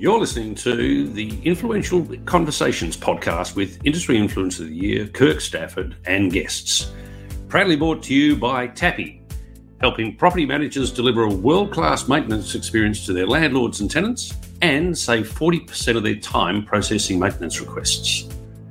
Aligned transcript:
You're 0.00 0.18
listening 0.18 0.54
to 0.54 1.08
the 1.08 1.38
Influential 1.42 2.08
Conversations 2.24 2.96
podcast 2.96 3.54
with 3.54 3.78
Industry 3.84 4.16
Influencer 4.16 4.60
of 4.60 4.68
the 4.68 4.74
Year, 4.74 5.06
Kirk 5.06 5.42
Stafford, 5.42 5.94
and 6.06 6.32
guests. 6.32 6.90
Proudly 7.48 7.76
brought 7.76 8.02
to 8.04 8.14
you 8.14 8.34
by 8.34 8.68
Tapi, 8.68 9.20
helping 9.82 10.16
property 10.16 10.46
managers 10.46 10.90
deliver 10.90 11.24
a 11.24 11.28
world 11.28 11.70
class 11.70 12.08
maintenance 12.08 12.54
experience 12.54 13.04
to 13.04 13.12
their 13.12 13.26
landlords 13.26 13.82
and 13.82 13.90
tenants 13.90 14.32
and 14.62 14.96
save 14.96 15.28
40% 15.28 15.98
of 15.98 16.02
their 16.02 16.16
time 16.16 16.64
processing 16.64 17.18
maintenance 17.18 17.60
requests. 17.60 18.22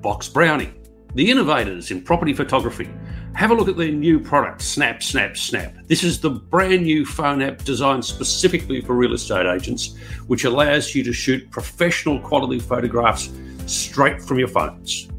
BoxBrownie, 0.02 0.73
the 1.14 1.30
innovators 1.30 1.91
in 1.91 2.02
property 2.02 2.34
photography 2.34 2.89
have 3.36 3.52
a 3.52 3.54
look 3.54 3.68
at 3.68 3.77
their 3.77 3.91
new 3.91 4.20
product, 4.20 4.62
Snap, 4.62 5.02
Snap, 5.02 5.38
Snap. 5.38 5.73
This 5.88 6.04
is 6.04 6.20
the 6.20 6.30
brand 6.30 6.84
new 6.84 7.05
phone 7.05 7.41
app 7.41 7.63
designed 7.63 8.04
specifically 8.04 8.82
for 8.82 8.95
real 8.95 9.13
estate 9.13 9.45
agents, 9.45 9.95
which 10.27 10.44
allows 10.44 10.94
you 10.94 11.03
to 11.03 11.13
shoot 11.13 11.50
professional 11.52 12.20
quality 12.20 12.59
photographs 12.59 13.31
straight 13.66 14.22
from 14.22 14.39
your 14.39 14.48
phones. 14.48 15.09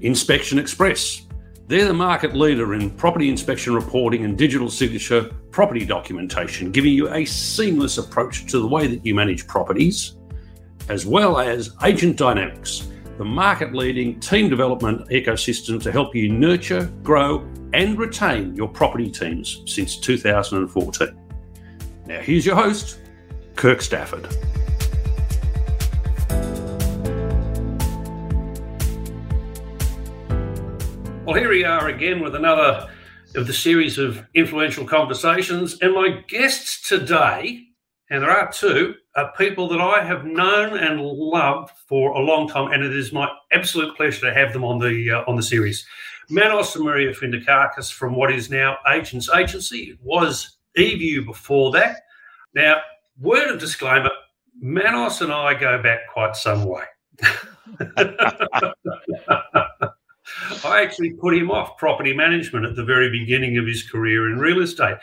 Inspection 0.00 0.58
Express. 0.58 1.26
They're 1.66 1.86
the 1.86 1.94
market 1.94 2.34
leader 2.34 2.74
in 2.74 2.90
property 2.90 3.28
inspection 3.28 3.74
reporting 3.74 4.24
and 4.24 4.36
digital 4.36 4.70
signature 4.70 5.30
property 5.50 5.84
documentation, 5.84 6.72
giving 6.72 6.92
you 6.92 7.12
a 7.12 7.24
seamless 7.24 7.98
approach 7.98 8.46
to 8.46 8.58
the 8.58 8.66
way 8.66 8.86
that 8.88 9.06
you 9.06 9.14
manage 9.14 9.46
properties, 9.46 10.16
as 10.88 11.06
well 11.06 11.38
as 11.38 11.76
Agent 11.84 12.16
Dynamics 12.16 12.88
the 13.20 13.24
market 13.26 13.74
leading 13.74 14.18
team 14.18 14.48
development 14.48 15.06
ecosystem 15.10 15.78
to 15.82 15.92
help 15.92 16.14
you 16.14 16.32
nurture, 16.32 16.86
grow, 17.02 17.46
and 17.74 17.98
retain 17.98 18.56
your 18.56 18.66
property 18.66 19.10
teams 19.10 19.62
since 19.66 19.98
2014. 19.98 21.20
Now, 22.06 22.20
here's 22.22 22.46
your 22.46 22.54
host, 22.54 22.98
Kirk 23.56 23.82
Stafford. 23.82 24.26
Well, 31.26 31.36
here 31.36 31.50
we 31.50 31.62
are 31.62 31.88
again 31.88 32.20
with 32.20 32.34
another 32.34 32.88
of 33.34 33.46
the 33.46 33.52
series 33.52 33.98
of 33.98 34.24
influential 34.32 34.86
conversations. 34.86 35.76
And 35.82 35.92
my 35.92 36.24
guests 36.26 36.88
today, 36.88 37.66
and 38.10 38.22
there 38.22 38.30
are 38.30 38.50
two, 38.50 38.94
are 39.14 39.32
people 39.38 39.68
that 39.68 39.80
I 39.80 40.04
have 40.04 40.24
known 40.24 40.76
and 40.76 41.00
loved 41.00 41.70
for 41.86 42.10
a 42.10 42.18
long 42.18 42.48
time, 42.48 42.72
and 42.72 42.84
it 42.84 42.94
is 42.94 43.12
my 43.12 43.28
absolute 43.52 43.96
pleasure 43.96 44.28
to 44.28 44.34
have 44.34 44.52
them 44.52 44.64
on 44.64 44.80
the 44.80 45.10
uh, 45.12 45.30
on 45.30 45.36
the 45.36 45.42
series. 45.42 45.86
Manos 46.28 46.74
and 46.74 46.84
Maria 46.84 47.12
Findikakis 47.12 47.92
from 47.92 48.16
what 48.16 48.32
is 48.32 48.50
now 48.50 48.78
Agents 48.92 49.30
Agency. 49.32 49.90
It 49.90 49.98
was 50.02 50.58
eView 50.76 51.24
before 51.24 51.70
that. 51.72 52.02
Now, 52.52 52.80
word 53.20 53.48
of 53.48 53.60
disclaimer: 53.60 54.10
Manos 54.60 55.20
and 55.20 55.32
I 55.32 55.54
go 55.54 55.80
back 55.80 56.00
quite 56.12 56.34
some 56.34 56.64
way. 56.64 56.84
I 60.64 60.82
actually 60.82 61.12
put 61.12 61.34
him 61.34 61.50
off 61.50 61.76
property 61.76 62.12
management 62.12 62.66
at 62.66 62.74
the 62.74 62.84
very 62.84 63.10
beginning 63.10 63.56
of 63.56 63.66
his 63.66 63.88
career 63.88 64.30
in 64.30 64.38
real 64.38 64.60
estate. 64.62 64.96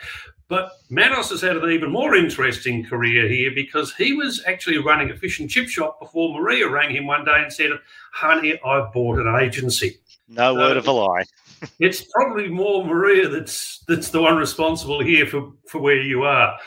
But 0.48 0.72
Manos 0.88 1.28
has 1.28 1.42
had 1.42 1.56
an 1.56 1.70
even 1.70 1.90
more 1.92 2.16
interesting 2.16 2.82
career 2.84 3.28
here 3.28 3.50
because 3.54 3.94
he 3.94 4.14
was 4.14 4.42
actually 4.46 4.78
running 4.78 5.10
a 5.10 5.16
fish 5.16 5.40
and 5.40 5.50
chip 5.50 5.68
shop 5.68 6.00
before 6.00 6.38
Maria 6.38 6.68
rang 6.68 6.94
him 6.94 7.06
one 7.06 7.24
day 7.24 7.42
and 7.42 7.52
said, 7.52 7.70
Honey, 8.12 8.58
I've 8.64 8.90
bought 8.92 9.18
an 9.18 9.34
agency. 9.40 9.98
No 10.26 10.54
so 10.54 10.60
word 10.60 10.76
of 10.78 10.86
a 10.86 10.92
lie. 10.92 11.24
it's 11.80 12.02
probably 12.14 12.48
more 12.48 12.84
Maria 12.84 13.28
that's 13.28 13.84
that's 13.88 14.10
the 14.10 14.22
one 14.22 14.36
responsible 14.36 15.02
here 15.02 15.26
for, 15.26 15.52
for 15.68 15.80
where 15.80 16.00
you 16.00 16.22
are. 16.22 16.58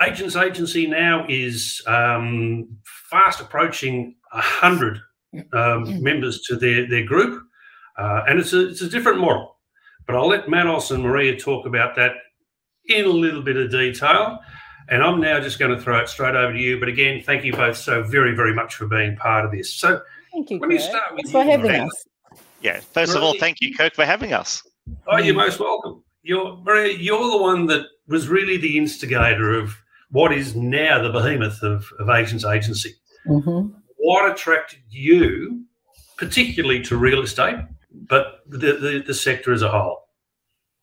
Agents 0.00 0.36
Agency 0.36 0.86
now 0.86 1.24
is 1.28 1.82
um, 1.86 2.68
fast 2.84 3.40
approaching 3.40 4.14
100 4.32 5.00
um, 5.52 6.02
members 6.02 6.42
to 6.42 6.56
their, 6.56 6.88
their 6.88 7.04
group, 7.04 7.42
uh, 7.96 8.22
and 8.28 8.38
it's 8.38 8.52
a, 8.52 8.68
it's 8.68 8.80
a 8.80 8.88
different 8.88 9.18
model. 9.18 9.56
But 10.06 10.14
I'll 10.14 10.28
let 10.28 10.48
Manos 10.48 10.92
and 10.92 11.02
Maria 11.02 11.36
talk 11.36 11.66
about 11.66 11.96
that 11.96 12.12
in 12.88 13.04
a 13.04 13.10
little 13.10 13.42
bit 13.42 13.56
of 13.56 13.70
detail. 13.70 14.38
And 14.90 15.02
I'm 15.02 15.20
now 15.20 15.38
just 15.38 15.58
going 15.58 15.76
to 15.76 15.80
throw 15.80 15.98
it 15.98 16.08
straight 16.08 16.34
over 16.34 16.52
to 16.52 16.58
you. 16.58 16.80
But 16.80 16.88
again, 16.88 17.22
thank 17.22 17.44
you 17.44 17.52
both 17.52 17.76
so 17.76 18.02
very, 18.02 18.34
very 18.34 18.54
much 18.54 18.74
for 18.74 18.86
being 18.86 19.16
part 19.16 19.44
of 19.44 19.52
this. 19.52 19.74
So 19.74 20.00
thank 20.32 20.50
you. 20.50 20.58
Let 20.58 20.68
me 20.68 20.78
start 20.78 21.14
with 21.14 21.26
Thanks 21.26 21.32
you, 21.32 21.32
for 21.32 21.44
having 21.44 21.66
Maria. 21.66 21.84
us. 21.84 22.06
Yeah. 22.62 22.80
First 22.80 23.12
Maria, 23.12 23.18
of 23.18 23.22
all, 23.22 23.38
thank 23.38 23.60
you, 23.60 23.74
Kirk, 23.74 23.94
for 23.94 24.06
having 24.06 24.32
us. 24.32 24.62
Oh, 25.06 25.18
you're 25.18 25.34
most 25.34 25.60
welcome. 25.60 26.02
You're 26.22 26.56
Maria, 26.58 26.96
you're 26.96 27.30
the 27.30 27.38
one 27.38 27.66
that 27.66 27.86
was 28.06 28.28
really 28.28 28.56
the 28.56 28.78
instigator 28.78 29.52
of 29.52 29.76
what 30.10 30.32
is 30.32 30.56
now 30.56 31.02
the 31.02 31.10
behemoth 31.10 31.62
of, 31.62 31.86
of 31.98 32.08
Agents 32.08 32.44
Agency. 32.44 32.94
Mm-hmm. 33.26 33.74
What 33.98 34.32
attracted 34.32 34.80
you, 34.88 35.64
particularly 36.16 36.82
to 36.84 36.96
real 36.96 37.22
estate, 37.22 37.56
but 37.92 38.40
the, 38.46 38.72
the, 38.72 39.04
the 39.06 39.14
sector 39.14 39.52
as 39.52 39.60
a 39.60 39.68
whole? 39.68 40.07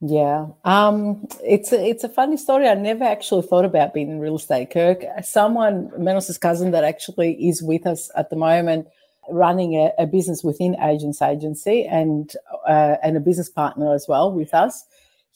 Yeah, 0.07 0.47
um, 0.65 1.27
it's 1.43 1.73
a, 1.73 1.83
it's 1.83 2.03
a 2.03 2.09
funny 2.09 2.37
story. 2.37 2.67
I 2.67 2.75
never 2.75 3.03
actually 3.03 3.41
thought 3.41 3.65
about 3.65 3.93
being 3.95 4.11
in 4.11 4.19
real 4.19 4.35
estate. 4.35 4.69
Kirk, 4.69 5.03
someone, 5.23 5.89
Manos's 5.97 6.37
cousin, 6.37 6.71
that 6.71 6.83
actually 6.83 7.33
is 7.49 7.63
with 7.63 7.87
us 7.87 8.11
at 8.15 8.29
the 8.29 8.35
moment, 8.35 8.87
running 9.31 9.73
a, 9.73 9.91
a 9.97 10.05
business 10.05 10.43
within 10.43 10.79
Agents 10.79 11.23
Agency, 11.23 11.85
and 11.85 12.31
uh, 12.67 12.97
and 13.01 13.17
a 13.17 13.19
business 13.19 13.49
partner 13.49 13.95
as 13.95 14.05
well 14.07 14.31
with 14.31 14.53
us. 14.53 14.83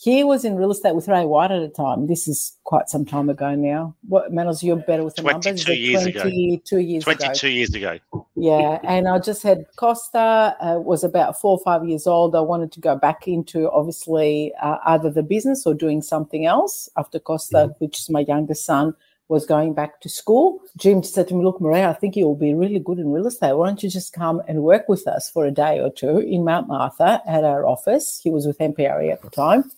He 0.01 0.23
was 0.23 0.45
in 0.45 0.55
real 0.55 0.71
estate 0.71 0.95
with 0.95 1.09
Ray 1.09 1.25
White 1.25 1.51
at 1.51 1.59
the 1.59 1.67
time. 1.67 2.07
This 2.07 2.25
is 2.25 2.57
quite 2.63 2.87
some 2.87 3.03
time 3.03 3.27
ago 3.29 3.53
now. 3.53 3.97
What 4.07 4.31
Manos, 4.31 4.63
you're 4.63 4.77
better 4.77 5.03
with 5.03 5.15
the 5.15 5.23
22 5.23 5.49
numbers. 5.49 5.67
Years 5.67 6.03
22 6.03 6.19
ago. 6.19 6.77
years 6.79 7.03
22 7.03 7.25
ago. 7.25 7.47
years 7.47 7.75
ago. 7.75 7.99
Yeah, 8.37 8.79
and 8.85 9.09
I 9.09 9.19
just 9.19 9.43
had 9.43 9.65
Costa. 9.75 10.55
Uh, 10.61 10.79
was 10.79 11.03
about 11.03 11.41
four 11.41 11.57
or 11.57 11.63
five 11.65 11.85
years 11.85 12.07
old. 12.07 12.33
I 12.33 12.39
wanted 12.39 12.71
to 12.71 12.79
go 12.79 12.95
back 12.95 13.27
into 13.27 13.69
obviously 13.71 14.53
uh, 14.61 14.77
either 14.85 15.09
the 15.09 15.21
business 15.21 15.65
or 15.65 15.73
doing 15.73 16.01
something 16.01 16.45
else 16.45 16.87
after 16.95 17.19
Costa, 17.19 17.57
mm-hmm. 17.57 17.83
which 17.83 17.99
is 17.99 18.09
my 18.09 18.21
youngest 18.21 18.63
son 18.63 18.93
was 19.27 19.45
going 19.45 19.73
back 19.73 19.99
to 19.99 20.07
school. 20.07 20.61
Jim 20.77 21.03
said 21.03 21.27
to 21.27 21.35
me, 21.35 21.43
Look, 21.43 21.59
Maria, 21.59 21.89
I 21.89 21.93
think 21.93 22.15
you'll 22.15 22.35
be 22.35 22.53
really 22.53 22.79
good 22.79 22.99
in 22.99 23.11
real 23.11 23.27
estate. 23.27 23.51
Why 23.51 23.67
don't 23.67 23.83
you 23.83 23.89
just 23.89 24.13
come 24.13 24.41
and 24.47 24.63
work 24.63 24.87
with 24.87 25.05
us 25.09 25.29
for 25.29 25.45
a 25.45 25.51
day 25.51 25.81
or 25.81 25.91
two 25.91 26.19
in 26.19 26.45
Mount 26.45 26.69
Martha 26.69 27.21
at 27.27 27.43
our 27.43 27.65
office? 27.67 28.21
He 28.23 28.29
was 28.29 28.47
with 28.47 28.59
MPRE 28.59 29.11
at 29.11 29.21
the 29.21 29.29
time 29.29 29.69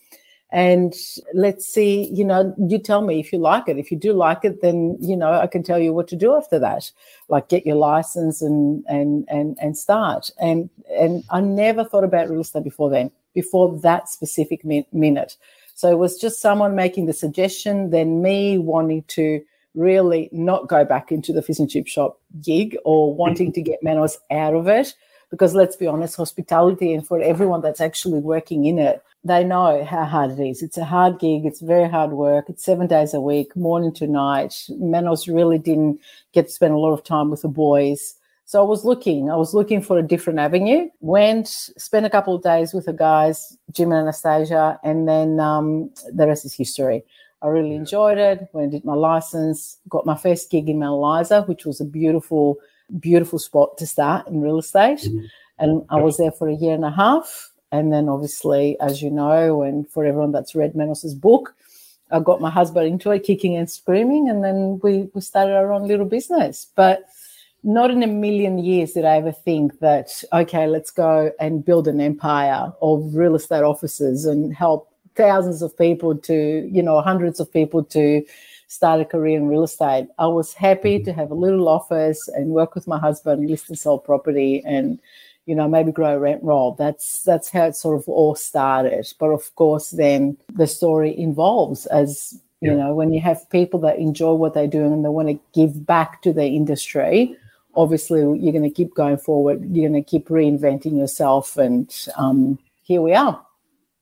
and 0.51 0.93
let's 1.33 1.65
see 1.65 2.09
you 2.13 2.25
know 2.25 2.53
you 2.57 2.77
tell 2.77 3.01
me 3.01 3.19
if 3.19 3.31
you 3.31 3.39
like 3.39 3.67
it. 3.67 3.77
If 3.77 3.91
you 3.91 3.97
do 3.97 4.13
like 4.13 4.43
it 4.43 4.61
then 4.61 4.97
you 4.99 5.15
know 5.15 5.33
i 5.33 5.47
can 5.47 5.63
tell 5.63 5.79
you 5.79 5.93
what 5.93 6.07
to 6.09 6.15
do 6.15 6.35
after 6.35 6.59
that. 6.59 6.91
Like 7.29 7.49
get 7.49 7.65
your 7.65 7.77
license 7.77 8.41
and 8.41 8.83
and 8.87 9.25
and 9.29 9.57
and 9.61 9.77
start. 9.77 10.29
And 10.39 10.69
and 10.89 11.23
i 11.29 11.39
never 11.39 11.83
thought 11.83 12.03
about 12.03 12.29
real 12.29 12.41
estate 12.41 12.63
before 12.63 12.89
then 12.89 13.11
before 13.33 13.77
that 13.79 14.09
specific 14.09 14.65
min- 14.65 14.85
minute. 14.91 15.37
So 15.75 15.89
it 15.89 15.97
was 15.97 16.19
just 16.19 16.41
someone 16.41 16.75
making 16.75 17.05
the 17.05 17.13
suggestion 17.13 17.91
then 17.91 18.21
me 18.21 18.57
wanting 18.57 19.03
to 19.09 19.41
really 19.73 20.27
not 20.33 20.67
go 20.67 20.83
back 20.83 21.13
into 21.13 21.31
the 21.31 21.41
fish 21.41 21.59
and 21.59 21.69
chip 21.69 21.87
shop 21.87 22.19
gig 22.41 22.77
or 22.83 23.15
wanting 23.15 23.53
to 23.53 23.61
get 23.61 23.81
manos 23.81 24.17
out 24.29 24.53
of 24.53 24.67
it 24.67 24.93
because 25.31 25.55
let's 25.55 25.75
be 25.75 25.87
honest 25.87 26.15
hospitality 26.17 26.93
and 26.93 27.07
for 27.07 27.19
everyone 27.21 27.61
that's 27.61 27.81
actually 27.81 28.19
working 28.19 28.65
in 28.65 28.77
it 28.77 29.03
they 29.23 29.43
know 29.43 29.83
how 29.83 30.05
hard 30.05 30.31
it 30.31 30.39
is. 30.39 30.63
It's 30.63 30.77
a 30.77 30.85
hard 30.85 31.19
gig. 31.19 31.45
It's 31.45 31.61
very 31.61 31.87
hard 31.87 32.11
work. 32.11 32.45
It's 32.49 32.65
seven 32.65 32.87
days 32.87 33.13
a 33.13 33.21
week, 33.21 33.55
morning 33.55 33.93
to 33.93 34.07
night. 34.07 34.65
Manos 34.69 35.27
really 35.27 35.59
didn't 35.59 35.99
get 36.33 36.47
to 36.47 36.51
spend 36.51 36.73
a 36.73 36.77
lot 36.77 36.93
of 36.93 37.03
time 37.03 37.29
with 37.29 37.43
the 37.43 37.47
boys. 37.47 38.15
So 38.45 38.59
I 38.59 38.65
was 38.65 38.83
looking, 38.83 39.29
I 39.29 39.35
was 39.35 39.53
looking 39.53 39.81
for 39.81 39.97
a 39.97 40.03
different 40.03 40.39
avenue. 40.39 40.89
Went, 40.99 41.47
spent 41.47 42.05
a 42.05 42.09
couple 42.09 42.35
of 42.35 42.43
days 42.43 42.73
with 42.73 42.85
the 42.85 42.93
guys, 42.93 43.55
Jim 43.71 43.91
and 43.91 44.01
Anastasia, 44.01 44.79
and 44.83 45.07
then 45.07 45.39
um, 45.39 45.91
the 46.11 46.27
rest 46.27 46.43
is 46.43 46.53
history. 46.53 47.03
I 47.43 47.47
really 47.47 47.75
enjoyed 47.75 48.17
it. 48.17 48.47
Went 48.53 48.63
and 48.63 48.71
did 48.71 48.85
my 48.85 48.93
license, 48.93 49.77
got 49.87 50.05
my 50.05 50.17
first 50.17 50.49
gig 50.49 50.67
in 50.67 50.79
Mount 50.79 50.97
Eliza, 50.97 51.43
which 51.43 51.65
was 51.65 51.79
a 51.79 51.85
beautiful, 51.85 52.57
beautiful 52.99 53.39
spot 53.39 53.77
to 53.77 53.87
start 53.87 54.27
in 54.27 54.41
real 54.41 54.59
estate. 54.59 54.99
Mm-hmm. 54.99 55.25
And 55.59 55.85
I 55.89 55.97
was 55.97 56.17
there 56.17 56.31
for 56.31 56.49
a 56.49 56.55
year 56.55 56.73
and 56.73 56.85
a 56.85 56.91
half 56.91 57.51
and 57.71 57.91
then, 57.91 58.09
obviously, 58.09 58.77
as 58.81 59.01
you 59.01 59.09
know, 59.09 59.61
and 59.61 59.89
for 59.89 60.05
everyone 60.05 60.33
that's 60.33 60.55
read 60.55 60.73
Manos's 60.73 61.15
book, 61.15 61.55
I 62.11 62.19
got 62.19 62.41
my 62.41 62.49
husband 62.49 62.87
into 62.87 63.11
it, 63.11 63.23
kicking 63.23 63.55
and 63.55 63.69
screaming, 63.69 64.29
and 64.29 64.43
then 64.43 64.79
we, 64.83 65.09
we 65.13 65.21
started 65.21 65.55
our 65.55 65.71
own 65.71 65.87
little 65.87 66.05
business. 66.05 66.67
But 66.75 67.05
not 67.63 67.89
in 67.89 68.03
a 68.03 68.07
million 68.07 68.57
years 68.57 68.91
did 68.91 69.05
I 69.05 69.17
ever 69.17 69.31
think 69.31 69.79
that, 69.79 70.21
okay, 70.33 70.67
let's 70.67 70.91
go 70.91 71.31
and 71.39 71.63
build 71.63 71.87
an 71.87 72.01
empire 72.01 72.73
of 72.81 73.15
real 73.15 73.35
estate 73.35 73.63
offices 73.63 74.25
and 74.25 74.53
help 74.53 74.91
thousands 75.15 75.61
of 75.61 75.77
people 75.77 76.17
to, 76.17 76.67
you 76.69 76.83
know, 76.83 76.99
hundreds 76.99 77.39
of 77.39 77.53
people 77.53 77.83
to 77.85 78.25
start 78.71 79.01
a 79.01 79.05
career 79.05 79.37
in 79.37 79.49
real 79.49 79.63
estate. 79.63 80.07
I 80.17 80.27
was 80.27 80.53
happy 80.53 80.95
mm-hmm. 80.95 81.05
to 81.05 81.13
have 81.13 81.29
a 81.31 81.35
little 81.45 81.67
office 81.67 82.29
and 82.29 82.51
work 82.51 82.73
with 82.73 82.87
my 82.87 82.97
husband, 82.97 83.49
list 83.49 83.67
and 83.67 83.77
sell 83.77 83.99
property 83.99 84.63
and 84.65 84.99
you 85.47 85.55
know, 85.55 85.67
maybe 85.67 85.91
grow 85.91 86.15
a 86.15 86.19
rent 86.19 86.41
roll. 86.43 86.75
That's 86.75 87.23
that's 87.23 87.49
how 87.49 87.65
it 87.65 87.75
sort 87.75 87.97
of 87.99 88.07
all 88.07 88.35
started. 88.35 89.11
But 89.19 89.31
of 89.31 89.53
course, 89.55 89.89
then 89.89 90.37
the 90.53 90.67
story 90.67 91.17
involves 91.17 91.87
as 91.87 92.39
You 92.61 92.75
know, 92.75 92.93
when 92.93 93.11
you 93.11 93.19
have 93.21 93.49
people 93.49 93.79
that 93.79 93.97
enjoy 93.97 94.33
what 94.33 94.53
they're 94.53 94.67
doing 94.67 94.93
and 94.93 95.03
they 95.03 95.09
want 95.09 95.29
to 95.29 95.39
give 95.51 95.83
back 95.83 96.21
to 96.21 96.31
the 96.31 96.45
industry, 96.45 97.35
obviously 97.73 98.19
you're 98.19 98.53
going 98.53 98.61
to 98.61 98.69
keep 98.69 98.93
going 98.93 99.17
forward. 99.17 99.65
You're 99.75 99.89
going 99.89 100.03
to 100.03 100.07
keep 100.07 100.27
reinventing 100.27 100.95
yourself, 100.95 101.57
and 101.57 101.91
um, 102.17 102.59
here 102.83 103.01
we 103.01 103.15
are. 103.15 103.43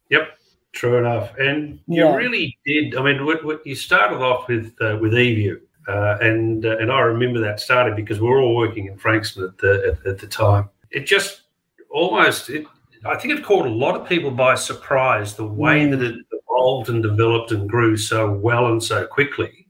Yep, 0.09 0.38
true 0.73 0.97
enough. 0.97 1.35
And 1.37 1.79
you 1.87 2.03
Yeah. 2.03 2.15
really 2.15 2.57
did. 2.65 2.95
I 2.95 3.01
mean, 3.03 3.25
what, 3.25 3.43
what 3.43 3.65
you 3.65 3.75
started 3.75 4.17
off 4.17 4.47
with 4.47 4.75
uh, 4.81 4.97
with 5.01 5.13
eView, 5.13 5.59
uh, 5.87 6.17
and 6.21 6.65
uh, 6.65 6.77
and 6.77 6.91
I 6.91 6.99
remember 7.01 7.39
that 7.41 7.59
started 7.59 7.95
because 7.95 8.19
we 8.19 8.27
were 8.29 8.41
all 8.41 8.55
working 8.55 8.87
in 8.87 8.97
Frankston 8.97 9.43
at 9.45 9.57
the 9.57 9.97
at, 10.03 10.07
at 10.07 10.17
the 10.19 10.27
time. 10.27 10.69
It 10.91 11.05
just 11.05 11.41
almost. 11.89 12.49
It, 12.49 12.65
I 13.05 13.15
think 13.15 13.33
it 13.39 13.45
caught 13.45 13.65
a 13.65 13.69
lot 13.69 13.95
of 13.99 14.07
people 14.09 14.29
by 14.29 14.55
surprise 14.55 15.35
the 15.35 15.45
way 15.45 15.85
Mm. 15.85 15.91
that 15.91 16.01
it 16.03 16.15
evolved 16.33 16.89
and 16.89 17.01
developed 17.01 17.51
and 17.53 17.69
grew 17.69 17.95
so 17.95 18.29
well 18.31 18.67
and 18.67 18.83
so 18.83 19.07
quickly, 19.07 19.67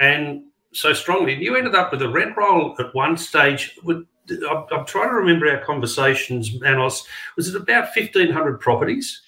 and 0.00 0.44
so 0.72 0.94
strongly. 0.94 1.34
And 1.34 1.42
you 1.42 1.54
ended 1.54 1.74
up 1.74 1.92
with 1.92 2.00
a 2.00 2.08
rent 2.08 2.34
roll 2.36 2.74
at 2.78 2.94
one 2.94 3.18
stage. 3.18 3.78
With, 3.84 4.06
I'm, 4.50 4.64
I'm 4.72 4.86
trying 4.86 5.10
to 5.10 5.14
remember 5.16 5.50
our 5.50 5.62
conversations, 5.64 6.58
Manos. 6.60 7.06
Was 7.36 7.48
it 7.48 7.60
about 7.60 7.92
fifteen 7.92 8.30
hundred 8.32 8.58
properties? 8.58 9.20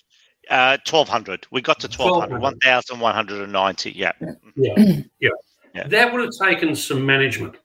Uh, 0.50 0.76
1200. 0.88 1.46
We 1.50 1.60
got 1.60 1.80
to 1.80 1.88
1200. 1.88 2.40
1200. 2.40 3.00
1190. 3.00 3.92
Yeah. 3.92 4.12
Yeah, 4.56 5.00
yeah. 5.20 5.30
Yeah. 5.74 5.88
That 5.88 6.12
would 6.12 6.20
have 6.22 6.48
taken 6.48 6.76
some 6.76 7.04
management. 7.04 7.56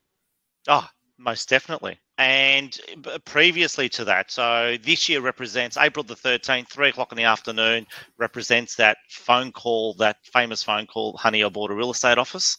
Oh, 0.67 0.87
most 1.17 1.47
definitely. 1.47 1.99
And 2.17 2.77
previously 3.25 3.87
to 3.89 4.03
that, 4.05 4.31
so 4.31 4.77
this 4.83 5.07
year 5.07 5.21
represents 5.21 5.77
April 5.77 6.03
the 6.03 6.15
13th, 6.15 6.67
three 6.67 6.89
o'clock 6.89 7.11
in 7.11 7.17
the 7.17 7.23
afternoon, 7.23 7.85
represents 8.17 8.75
that 8.75 8.97
phone 9.09 9.51
call, 9.51 9.93
that 9.95 10.17
famous 10.33 10.63
phone 10.63 10.85
call, 10.85 11.15
honey, 11.17 11.43
I 11.43 11.49
bought 11.49 11.71
a 11.71 11.75
real 11.75 11.91
estate 11.91 12.17
office. 12.17 12.57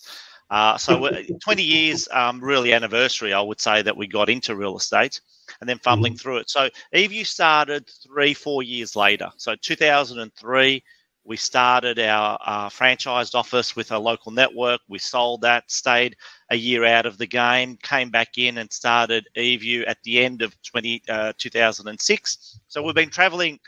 Uh, 0.50 0.76
so 0.76 1.08
20 1.42 1.62
years, 1.62 2.08
um, 2.12 2.40
really 2.40 2.72
anniversary, 2.72 3.32
I 3.32 3.40
would 3.40 3.60
say, 3.60 3.82
that 3.82 3.96
we 3.96 4.06
got 4.06 4.28
into 4.28 4.56
real 4.56 4.76
estate 4.76 5.20
and 5.60 5.68
then 5.68 5.78
fumbling 5.78 6.16
through 6.16 6.38
it. 6.38 6.50
So 6.50 6.68
eView 6.94 7.26
started 7.26 7.88
three, 8.04 8.34
four 8.34 8.62
years 8.62 8.96
later. 8.96 9.30
So 9.36 9.54
2003, 9.60 10.82
we 11.24 11.36
started 11.36 11.98
our 11.98 12.38
uh, 12.44 12.68
franchised 12.68 13.34
office 13.34 13.76
with 13.76 13.92
a 13.92 13.98
local 13.98 14.32
network. 14.32 14.80
We 14.88 14.98
sold 14.98 15.42
that, 15.42 15.70
stayed 15.70 16.16
a 16.50 16.56
year 16.56 16.84
out 16.84 17.06
of 17.06 17.18
the 17.18 17.26
game, 17.26 17.76
came 17.82 18.10
back 18.10 18.38
in 18.38 18.58
and 18.58 18.72
started 18.72 19.28
eView 19.36 19.84
at 19.86 19.98
the 20.02 20.20
end 20.20 20.42
of 20.42 20.60
20, 20.62 21.02
uh, 21.08 21.32
2006. 21.36 22.60
So 22.68 22.82
we've 22.82 22.94
been 22.94 23.10
traveling 23.10 23.60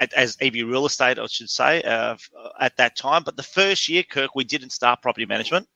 at, 0.00 0.12
as 0.14 0.36
eView 0.38 0.70
Real 0.70 0.86
Estate, 0.86 1.18
I 1.18 1.26
should 1.26 1.50
say, 1.50 1.82
uh, 1.82 2.16
at 2.60 2.76
that 2.76 2.96
time. 2.96 3.22
But 3.24 3.36
the 3.36 3.42
first 3.42 3.88
year, 3.88 4.04
Kirk, 4.04 4.34
we 4.34 4.44
didn't 4.44 4.70
start 4.70 5.02
property 5.02 5.26
management. 5.26 5.66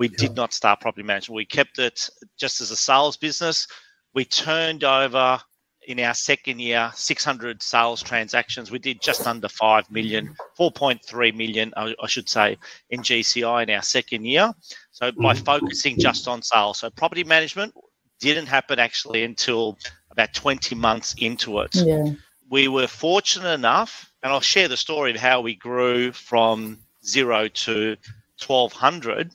We 0.00 0.08
did 0.08 0.34
not 0.34 0.54
start 0.54 0.80
property 0.80 1.02
management. 1.02 1.36
We 1.36 1.44
kept 1.44 1.78
it 1.78 2.08
just 2.38 2.62
as 2.62 2.70
a 2.70 2.76
sales 2.76 3.18
business. 3.18 3.66
We 4.14 4.24
turned 4.24 4.82
over 4.82 5.38
in 5.86 6.00
our 6.00 6.14
second 6.14 6.58
year 6.58 6.90
600 6.94 7.62
sales 7.62 8.02
transactions. 8.02 8.70
We 8.70 8.78
did 8.78 9.02
just 9.02 9.26
under 9.26 9.46
5 9.46 9.90
million, 9.90 10.34
4.3 10.58 11.36
million, 11.36 11.74
I, 11.76 11.94
I 12.02 12.06
should 12.06 12.30
say, 12.30 12.56
in 12.88 13.02
GCI 13.02 13.64
in 13.64 13.70
our 13.74 13.82
second 13.82 14.24
year. 14.24 14.54
So 14.90 15.12
by 15.12 15.34
Mhm. 15.34 15.44
focusing 15.44 15.98
just 15.98 16.26
on 16.26 16.40
sales. 16.40 16.78
So 16.78 16.88
property 16.88 17.22
management 17.22 17.74
didn't 18.20 18.46
happen 18.46 18.78
actually 18.78 19.22
until 19.24 19.76
about 20.10 20.32
20 20.32 20.74
months 20.76 21.14
into 21.18 21.60
it. 21.60 21.74
Yeah. 21.74 22.12
We 22.48 22.68
were 22.68 22.86
fortunate 22.86 23.52
enough, 23.52 24.10
and 24.22 24.32
I'll 24.32 24.40
share 24.40 24.68
the 24.68 24.78
story 24.78 25.10
of 25.10 25.18
how 25.18 25.42
we 25.42 25.56
grew 25.56 26.12
from 26.12 26.78
zero 27.04 27.48
to 27.48 27.96
1200 28.38 29.30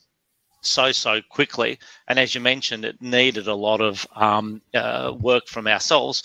so 0.65 0.91
so 0.91 1.21
quickly. 1.29 1.79
And 2.07 2.19
as 2.19 2.35
you 2.35 2.41
mentioned 2.41 2.85
it 2.85 3.01
needed 3.01 3.47
a 3.47 3.55
lot 3.55 3.81
of 3.81 4.07
um, 4.15 4.61
uh, 4.73 5.13
work 5.19 5.47
from 5.47 5.67
ourselves. 5.67 6.23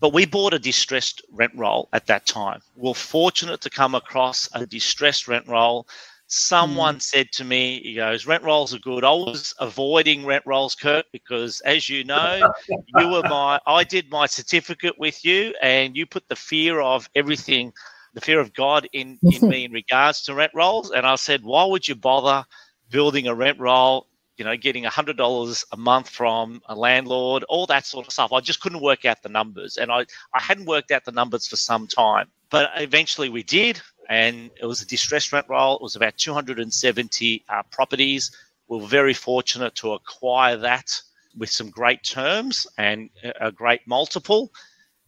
But 0.00 0.12
we 0.12 0.26
bought 0.26 0.52
a 0.52 0.58
distressed 0.58 1.22
rent 1.30 1.52
roll 1.54 1.88
at 1.92 2.06
that 2.06 2.26
time. 2.26 2.60
We 2.76 2.90
are 2.90 2.94
fortunate 2.94 3.60
to 3.60 3.70
come 3.70 3.94
across 3.94 4.48
a 4.52 4.66
distressed 4.66 5.28
rent 5.28 5.46
roll. 5.46 5.86
Someone 6.26 6.98
said 6.98 7.30
to 7.32 7.44
me 7.44 7.80
he 7.84 7.94
goes 7.94 8.26
rent 8.26 8.42
rolls 8.42 8.74
are 8.74 8.78
good. 8.78 9.04
I 9.04 9.12
was 9.12 9.54
avoiding 9.60 10.24
rent 10.24 10.44
rolls 10.46 10.74
kurt 10.74 11.04
because 11.12 11.60
as 11.60 11.88
you 11.88 12.04
know 12.04 12.50
you 12.86 13.08
were 13.08 13.22
my 13.22 13.60
i 13.66 13.84
did 13.84 14.10
my 14.10 14.26
certificate 14.26 14.98
with 14.98 15.24
you 15.24 15.54
and 15.62 15.96
you 15.96 16.06
put 16.06 16.28
the 16.28 16.36
fear 16.36 16.80
of 16.80 17.08
everything 17.14 17.72
the 18.14 18.20
fear 18.20 18.40
of 18.40 18.54
god 18.54 18.88
in 18.92 19.20
in 19.30 19.46
me 19.48 19.64
in 19.64 19.72
regards 19.72 20.22
to 20.22 20.34
rent 20.34 20.52
rolls. 20.54 20.90
And 20.90 21.06
i 21.06 21.14
said 21.16 21.42
why 21.44 21.64
would 21.64 21.86
you 21.86 21.94
bother 21.94 22.44
building 22.92 23.26
a 23.26 23.34
rent 23.34 23.58
roll, 23.58 24.06
you 24.36 24.44
know, 24.44 24.56
getting 24.56 24.84
$100 24.84 25.64
a 25.72 25.76
month 25.76 26.08
from 26.08 26.62
a 26.66 26.74
landlord, 26.74 27.42
all 27.44 27.66
that 27.66 27.86
sort 27.86 28.06
of 28.06 28.12
stuff. 28.12 28.32
I 28.32 28.40
just 28.40 28.60
couldn't 28.60 28.80
work 28.80 29.04
out 29.04 29.22
the 29.22 29.28
numbers. 29.28 29.76
And 29.76 29.90
I, 29.90 30.00
I 30.34 30.40
hadn't 30.40 30.66
worked 30.66 30.90
out 30.90 31.04
the 31.04 31.12
numbers 31.12 31.46
for 31.48 31.56
some 31.56 31.86
time. 31.86 32.28
But 32.50 32.70
eventually 32.76 33.28
we 33.28 33.42
did. 33.42 33.80
And 34.08 34.50
it 34.60 34.66
was 34.66 34.82
a 34.82 34.86
distressed 34.86 35.32
rent 35.32 35.46
roll. 35.48 35.76
It 35.76 35.82
was 35.82 35.96
about 35.96 36.16
270 36.18 37.44
uh, 37.48 37.62
properties. 37.70 38.30
We 38.68 38.78
were 38.78 38.86
very 38.86 39.14
fortunate 39.14 39.74
to 39.76 39.92
acquire 39.92 40.56
that 40.58 41.00
with 41.36 41.50
some 41.50 41.70
great 41.70 42.02
terms 42.02 42.66
and 42.78 43.08
a 43.24 43.48
a 43.48 43.52
great 43.52 43.80
multiple. 43.86 44.52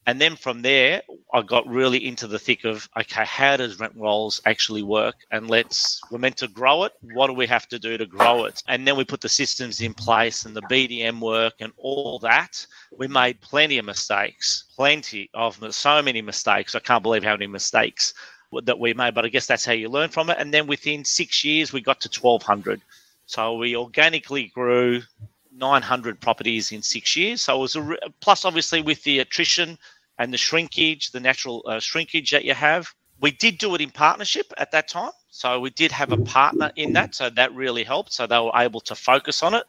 And 0.07 0.21
then 0.21 0.37
from 0.37 0.61
there, 0.63 1.03
I 1.33 1.41
got 1.43 1.67
really 1.67 2.07
into 2.07 2.27
the 2.27 2.39
thick 2.39 2.65
of 2.65 2.89
okay, 2.99 3.25
how 3.25 3.57
does 3.57 3.81
rent 3.81 3.95
rolls 3.97 4.41
actually 4.45 4.83
work? 4.83 5.15
And 5.31 5.49
let's 5.49 6.01
we're 6.11 6.19
meant 6.19 6.37
to 6.39 6.49
grow 6.49 6.85
it. 6.85 6.93
What 7.15 7.29
do 7.29 7.33
we 7.33 7.47
have 7.47 7.67
to 7.69 7.79
do 7.79 7.97
to 7.97 8.05
grow 8.07 8.45
it? 8.45 8.63
And 8.69 8.87
then 8.87 8.97
we 8.97 9.05
put 9.05 9.23
the 9.23 9.29
systems 9.29 9.81
in 9.81 9.95
place 9.95 10.45
and 10.45 10.55
the 10.55 10.63
BDM 10.63 11.21
work 11.21 11.55
and 11.61 11.73
all 11.79 12.19
that. 12.21 12.67
We 12.99 13.09
made 13.09 13.41
plenty 13.41 13.79
of 13.79 13.87
mistakes, 13.87 14.65
plenty 14.77 15.31
of 15.33 15.59
so 15.75 16.03
many 16.03 16.21
mistakes. 16.21 16.75
I 16.75 16.81
can't 16.81 17.03
believe 17.03 17.25
how 17.25 17.33
many 17.33 17.47
mistakes 17.47 18.13
that 18.65 18.79
we 18.79 18.93
made. 18.93 19.15
But 19.15 19.25
I 19.25 19.29
guess 19.29 19.47
that's 19.47 19.65
how 19.65 19.73
you 19.73 19.89
learn 19.89 20.11
from 20.11 20.29
it. 20.29 20.37
And 20.39 20.53
then 20.53 20.67
within 20.67 21.05
six 21.05 21.45
years, 21.45 21.73
we 21.73 21.81
got 21.81 22.01
to 22.03 22.11
twelve 22.11 22.43
hundred. 22.43 22.83
So 23.27 23.55
we 23.55 23.75
organically 23.75 24.49
grew 24.55 25.01
900 25.57 26.21
properties 26.21 26.73
in 26.73 26.83
six 26.83 27.17
years. 27.17 27.43
So 27.43 27.57
it 27.57 27.61
was 27.61 27.77
a 27.77 27.83
re- 27.83 27.99
plus, 28.21 28.45
obviously, 28.45 28.83
with 28.83 29.03
the 29.05 29.21
attrition 29.21 29.79
and 30.19 30.33
the 30.33 30.39
shrinkage, 30.39 31.11
the 31.11 31.21
natural 31.21 31.65
uh, 31.67 31.81
shrinkage 31.81 32.31
that 32.31 32.45
you 32.45 32.55
have. 32.55 32.89
We 33.21 33.31
did 33.31 33.59
do 33.59 33.75
it 33.75 33.81
in 33.81 33.91
partnership 33.91 34.53
at 34.59 34.73
that 34.73 34.89
time. 34.89 35.13
So 35.29 35.61
we 35.61 35.71
did 35.71 35.93
have 35.93 36.13
a 36.13 36.17
partner 36.17 36.71
in 36.77 36.93
that. 36.95 37.15
So 37.15 37.31
that 37.31 37.55
really 37.55 37.85
helped. 37.85 38.13
So 38.13 38.27
they 38.27 38.39
were 38.39 38.53
able 38.55 38.81
to 38.83 38.95
focus 38.95 39.43
on 39.43 39.55
it. 39.55 39.65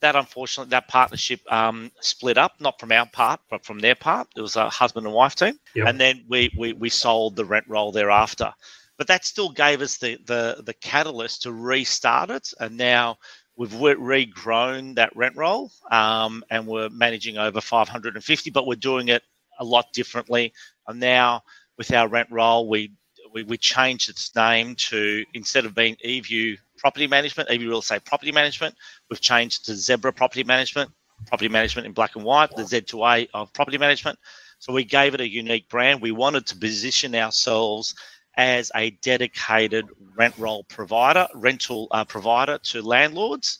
That 0.00 0.14
unfortunately, 0.14 0.70
that 0.70 0.88
partnership 0.88 1.40
um, 1.52 1.90
split 2.00 2.38
up, 2.38 2.52
not 2.60 2.78
from 2.78 2.92
our 2.92 3.06
part, 3.06 3.40
but 3.50 3.64
from 3.64 3.80
their 3.80 3.94
part. 3.94 4.28
It 4.36 4.40
was 4.40 4.56
a 4.56 4.68
husband 4.68 5.06
and 5.06 5.14
wife 5.14 5.34
team. 5.34 5.58
Yep. 5.74 5.86
And 5.88 6.00
then 6.00 6.24
we, 6.28 6.52
we, 6.56 6.72
we 6.72 6.88
sold 6.88 7.36
the 7.36 7.44
rent 7.44 7.66
roll 7.68 7.90
thereafter. 7.90 8.52
But 8.96 9.06
that 9.08 9.24
still 9.24 9.50
gave 9.50 9.80
us 9.80 9.96
the, 9.98 10.18
the, 10.26 10.62
the 10.64 10.74
catalyst 10.74 11.42
to 11.42 11.52
restart 11.52 12.30
it. 12.30 12.52
And 12.60 12.76
now 12.76 13.18
we've 13.56 13.74
re- 13.80 14.26
regrown 14.26 14.94
that 14.96 15.14
rent 15.16 15.36
roll 15.36 15.72
um, 15.90 16.44
and 16.50 16.66
we're 16.66 16.90
managing 16.90 17.38
over 17.38 17.60
550, 17.60 18.50
but 18.50 18.66
we're 18.66 18.76
doing 18.76 19.08
it 19.08 19.22
a 19.58 19.64
lot 19.64 19.92
differently. 19.92 20.52
And 20.86 21.00
now 21.00 21.42
with 21.76 21.92
our 21.92 22.08
rent 22.08 22.28
roll, 22.30 22.68
we, 22.68 22.92
we, 23.32 23.42
we 23.44 23.56
changed 23.56 24.08
its 24.08 24.34
name 24.34 24.74
to, 24.76 25.24
instead 25.34 25.64
of 25.64 25.74
being 25.74 25.96
eView 26.04 26.56
Property 26.78 27.06
Management, 27.06 27.48
eView 27.48 27.68
Real 27.68 27.78
Estate 27.80 28.04
Property 28.04 28.32
Management, 28.32 28.74
we've 29.10 29.20
changed 29.20 29.64
to 29.66 29.74
Zebra 29.74 30.12
Property 30.12 30.44
Management, 30.44 30.90
Property 31.26 31.48
Management 31.48 31.86
in 31.86 31.92
black 31.92 32.16
and 32.16 32.24
white, 32.24 32.50
the 32.54 32.62
Z2A 32.62 33.28
of 33.34 33.52
Property 33.52 33.78
Management. 33.78 34.18
So 34.60 34.72
we 34.72 34.84
gave 34.84 35.14
it 35.14 35.20
a 35.20 35.28
unique 35.28 35.68
brand. 35.68 36.00
We 36.00 36.12
wanted 36.12 36.46
to 36.46 36.56
position 36.56 37.14
ourselves 37.14 37.94
as 38.36 38.70
a 38.76 38.90
dedicated 39.02 39.86
rent 40.16 40.34
roll 40.38 40.64
provider, 40.64 41.26
rental 41.34 41.88
uh, 41.90 42.04
provider 42.04 42.58
to 42.58 42.82
landlords, 42.82 43.58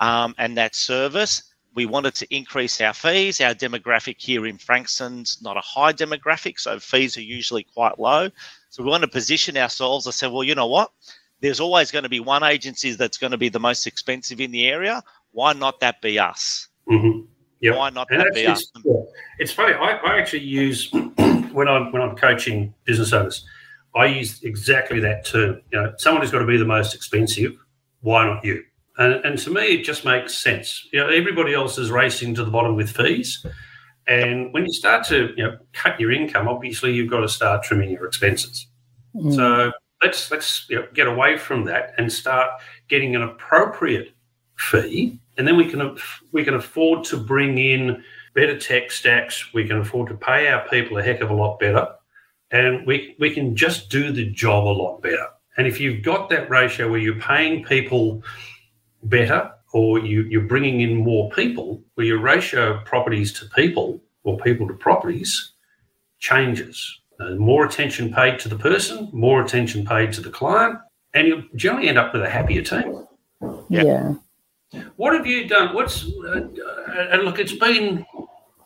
um, 0.00 0.34
and 0.38 0.56
that 0.56 0.74
service. 0.74 1.49
We 1.74 1.86
wanted 1.86 2.14
to 2.16 2.34
increase 2.34 2.80
our 2.80 2.92
fees. 2.92 3.40
Our 3.40 3.54
demographic 3.54 4.20
here 4.20 4.46
in 4.46 4.58
Frankston's 4.58 5.40
not 5.40 5.56
a 5.56 5.60
high 5.60 5.92
demographic, 5.92 6.58
so 6.58 6.78
fees 6.78 7.16
are 7.16 7.22
usually 7.22 7.62
quite 7.62 7.98
low. 7.98 8.28
So 8.70 8.82
we 8.82 8.90
want 8.90 9.02
to 9.02 9.08
position 9.08 9.56
ourselves. 9.56 10.06
I 10.06 10.10
said, 10.10 10.32
well, 10.32 10.44
you 10.44 10.54
know 10.54 10.66
what? 10.66 10.90
There's 11.40 11.60
always 11.60 11.90
going 11.90 12.02
to 12.02 12.08
be 12.08 12.20
one 12.20 12.42
agency 12.42 12.92
that's 12.92 13.16
going 13.16 13.30
to 13.30 13.38
be 13.38 13.48
the 13.48 13.60
most 13.60 13.86
expensive 13.86 14.40
in 14.40 14.50
the 14.50 14.68
area. 14.68 15.02
Why 15.32 15.52
not 15.52 15.80
that 15.80 16.02
be 16.02 16.18
us? 16.18 16.68
Mm-hmm. 16.88 17.26
Yep. 17.60 17.76
Why 17.76 17.90
not 17.90 18.08
And 18.10 18.20
that 18.20 18.34
be 18.34 18.46
us? 18.46 18.60
it's, 18.60 18.72
yeah. 18.84 18.92
it's 19.38 19.52
funny. 19.52 19.74
I, 19.74 19.92
I 19.96 20.18
actually 20.18 20.40
use 20.42 20.90
when 21.52 21.68
I'm 21.68 21.92
when 21.92 22.02
I'm 22.02 22.16
coaching 22.16 22.74
business 22.84 23.12
owners. 23.12 23.46
I 23.94 24.06
use 24.06 24.42
exactly 24.42 25.00
that 25.00 25.24
term. 25.26 25.60
You 25.72 25.82
know, 25.82 25.92
someone 25.98 26.22
who's 26.22 26.30
got 26.30 26.38
to 26.38 26.46
be 26.46 26.56
the 26.56 26.64
most 26.64 26.94
expensive. 26.94 27.56
Why 28.00 28.26
not 28.26 28.44
you? 28.44 28.64
And, 29.00 29.14
and 29.24 29.38
to 29.38 29.50
me, 29.50 29.62
it 29.62 29.84
just 29.84 30.04
makes 30.04 30.36
sense. 30.36 30.86
You 30.92 31.00
know, 31.00 31.08
everybody 31.08 31.54
else 31.54 31.78
is 31.78 31.90
racing 31.90 32.34
to 32.34 32.44
the 32.44 32.50
bottom 32.50 32.76
with 32.76 32.90
fees, 32.90 33.44
and 34.06 34.52
when 34.52 34.66
you 34.66 34.72
start 34.74 35.06
to 35.06 35.32
you 35.38 35.42
know 35.42 35.56
cut 35.72 35.98
your 35.98 36.12
income, 36.12 36.46
obviously 36.46 36.92
you've 36.92 37.10
got 37.10 37.20
to 37.20 37.28
start 37.28 37.62
trimming 37.62 37.90
your 37.90 38.04
expenses. 38.04 38.66
Mm. 39.16 39.34
So 39.34 39.72
let's 40.02 40.30
let's 40.30 40.66
you 40.68 40.76
know, 40.76 40.86
get 40.92 41.06
away 41.06 41.38
from 41.38 41.64
that 41.64 41.94
and 41.96 42.12
start 42.12 42.50
getting 42.88 43.16
an 43.16 43.22
appropriate 43.22 44.12
fee, 44.58 45.18
and 45.38 45.48
then 45.48 45.56
we 45.56 45.70
can 45.70 45.96
we 46.32 46.44
can 46.44 46.54
afford 46.54 47.02
to 47.04 47.16
bring 47.16 47.56
in 47.56 48.04
better 48.34 48.58
tech 48.58 48.90
stacks. 48.90 49.54
We 49.54 49.66
can 49.66 49.78
afford 49.78 50.08
to 50.08 50.14
pay 50.14 50.48
our 50.48 50.68
people 50.68 50.98
a 50.98 51.02
heck 51.02 51.22
of 51.22 51.30
a 51.30 51.34
lot 51.34 51.58
better, 51.58 51.88
and 52.50 52.86
we 52.86 53.16
we 53.18 53.32
can 53.32 53.56
just 53.56 53.88
do 53.88 54.12
the 54.12 54.30
job 54.30 54.66
a 54.66 54.76
lot 54.76 55.00
better. 55.00 55.26
And 55.56 55.66
if 55.66 55.80
you've 55.80 56.02
got 56.02 56.28
that 56.28 56.50
ratio 56.50 56.90
where 56.90 57.00
you're 57.00 57.18
paying 57.18 57.64
people 57.64 58.22
better 59.04 59.52
or 59.72 60.00
you, 60.00 60.22
you're 60.22 60.42
bringing 60.42 60.80
in 60.80 60.96
more 60.96 61.30
people, 61.30 61.82
where 61.94 62.06
your 62.06 62.18
ratio 62.18 62.74
of 62.74 62.84
properties 62.84 63.32
to 63.34 63.46
people 63.50 64.00
or 64.24 64.38
people 64.38 64.66
to 64.66 64.74
properties 64.74 65.52
changes. 66.18 67.00
Uh, 67.20 67.30
more 67.30 67.64
attention 67.64 68.12
paid 68.12 68.38
to 68.40 68.48
the 68.48 68.56
person, 68.56 69.08
more 69.12 69.42
attention 69.42 69.84
paid 69.84 70.12
to 70.12 70.20
the 70.20 70.30
client, 70.30 70.78
and 71.14 71.28
you 71.28 71.44
generally 71.54 71.88
end 71.88 71.98
up 71.98 72.12
with 72.12 72.22
a 72.22 72.30
happier 72.30 72.62
team. 72.62 73.06
Yeah. 73.68 73.82
yeah. 73.82 74.14
What 74.96 75.12
have 75.14 75.26
you 75.26 75.48
done? 75.48 75.74
What's 75.74 76.04
uh, 76.04 76.40
uh, 76.40 77.06
and 77.10 77.22
look, 77.22 77.38
it's 77.38 77.54
been 77.54 78.04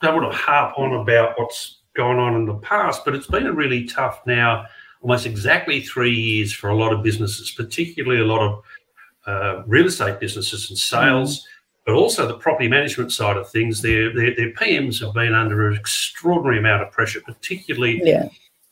I 0.03 0.11
want 0.11 0.31
to 0.31 0.37
harp 0.37 0.79
on 0.79 0.93
about 0.95 1.39
what's 1.39 1.81
gone 1.97 2.19
on 2.19 2.35
in 2.35 2.47
the 2.47 2.57
past, 2.57 3.05
but 3.05 3.15
it's 3.15 3.27
been 3.27 3.47
a 3.47 3.53
really 3.53 3.85
tough 3.85 4.21
now, 4.27 4.67
almost 5.01 5.27
exactly 5.27 5.81
three 5.81 6.15
years 6.15 6.53
for 6.53 6.71
a 6.71 6.77
lot 6.77 6.93
of 6.93 7.03
businesses, 7.03 7.53
particularly 7.53 8.21
a 8.21 8.27
lot 8.27 8.43
of 8.43 8.63
uh, 9.27 9.63
real 9.67 9.87
estate 9.87 10.21
businesses 10.21 10.69
and 10.71 10.79
sales, 10.79 11.41
mm. 11.41 11.43
but 11.87 11.95
also 11.95 12.27
the 12.27 12.35
property 12.35 12.69
management 12.69 13.13
side 13.13 13.37
of 13.37 13.49
things. 13.51 13.83
Their, 13.83 14.13
their, 14.15 14.35
their 14.35 14.53
PMs 14.53 15.01
have 15.05 15.15
been 15.15 15.35
under 15.35 15.69
an 15.69 15.77
extraordinary 15.77 16.59
amount 16.59 16.83
of 16.83 16.91
pressure, 16.91 17.21
particularly 17.21 18.01
yeah. 18.05 18.29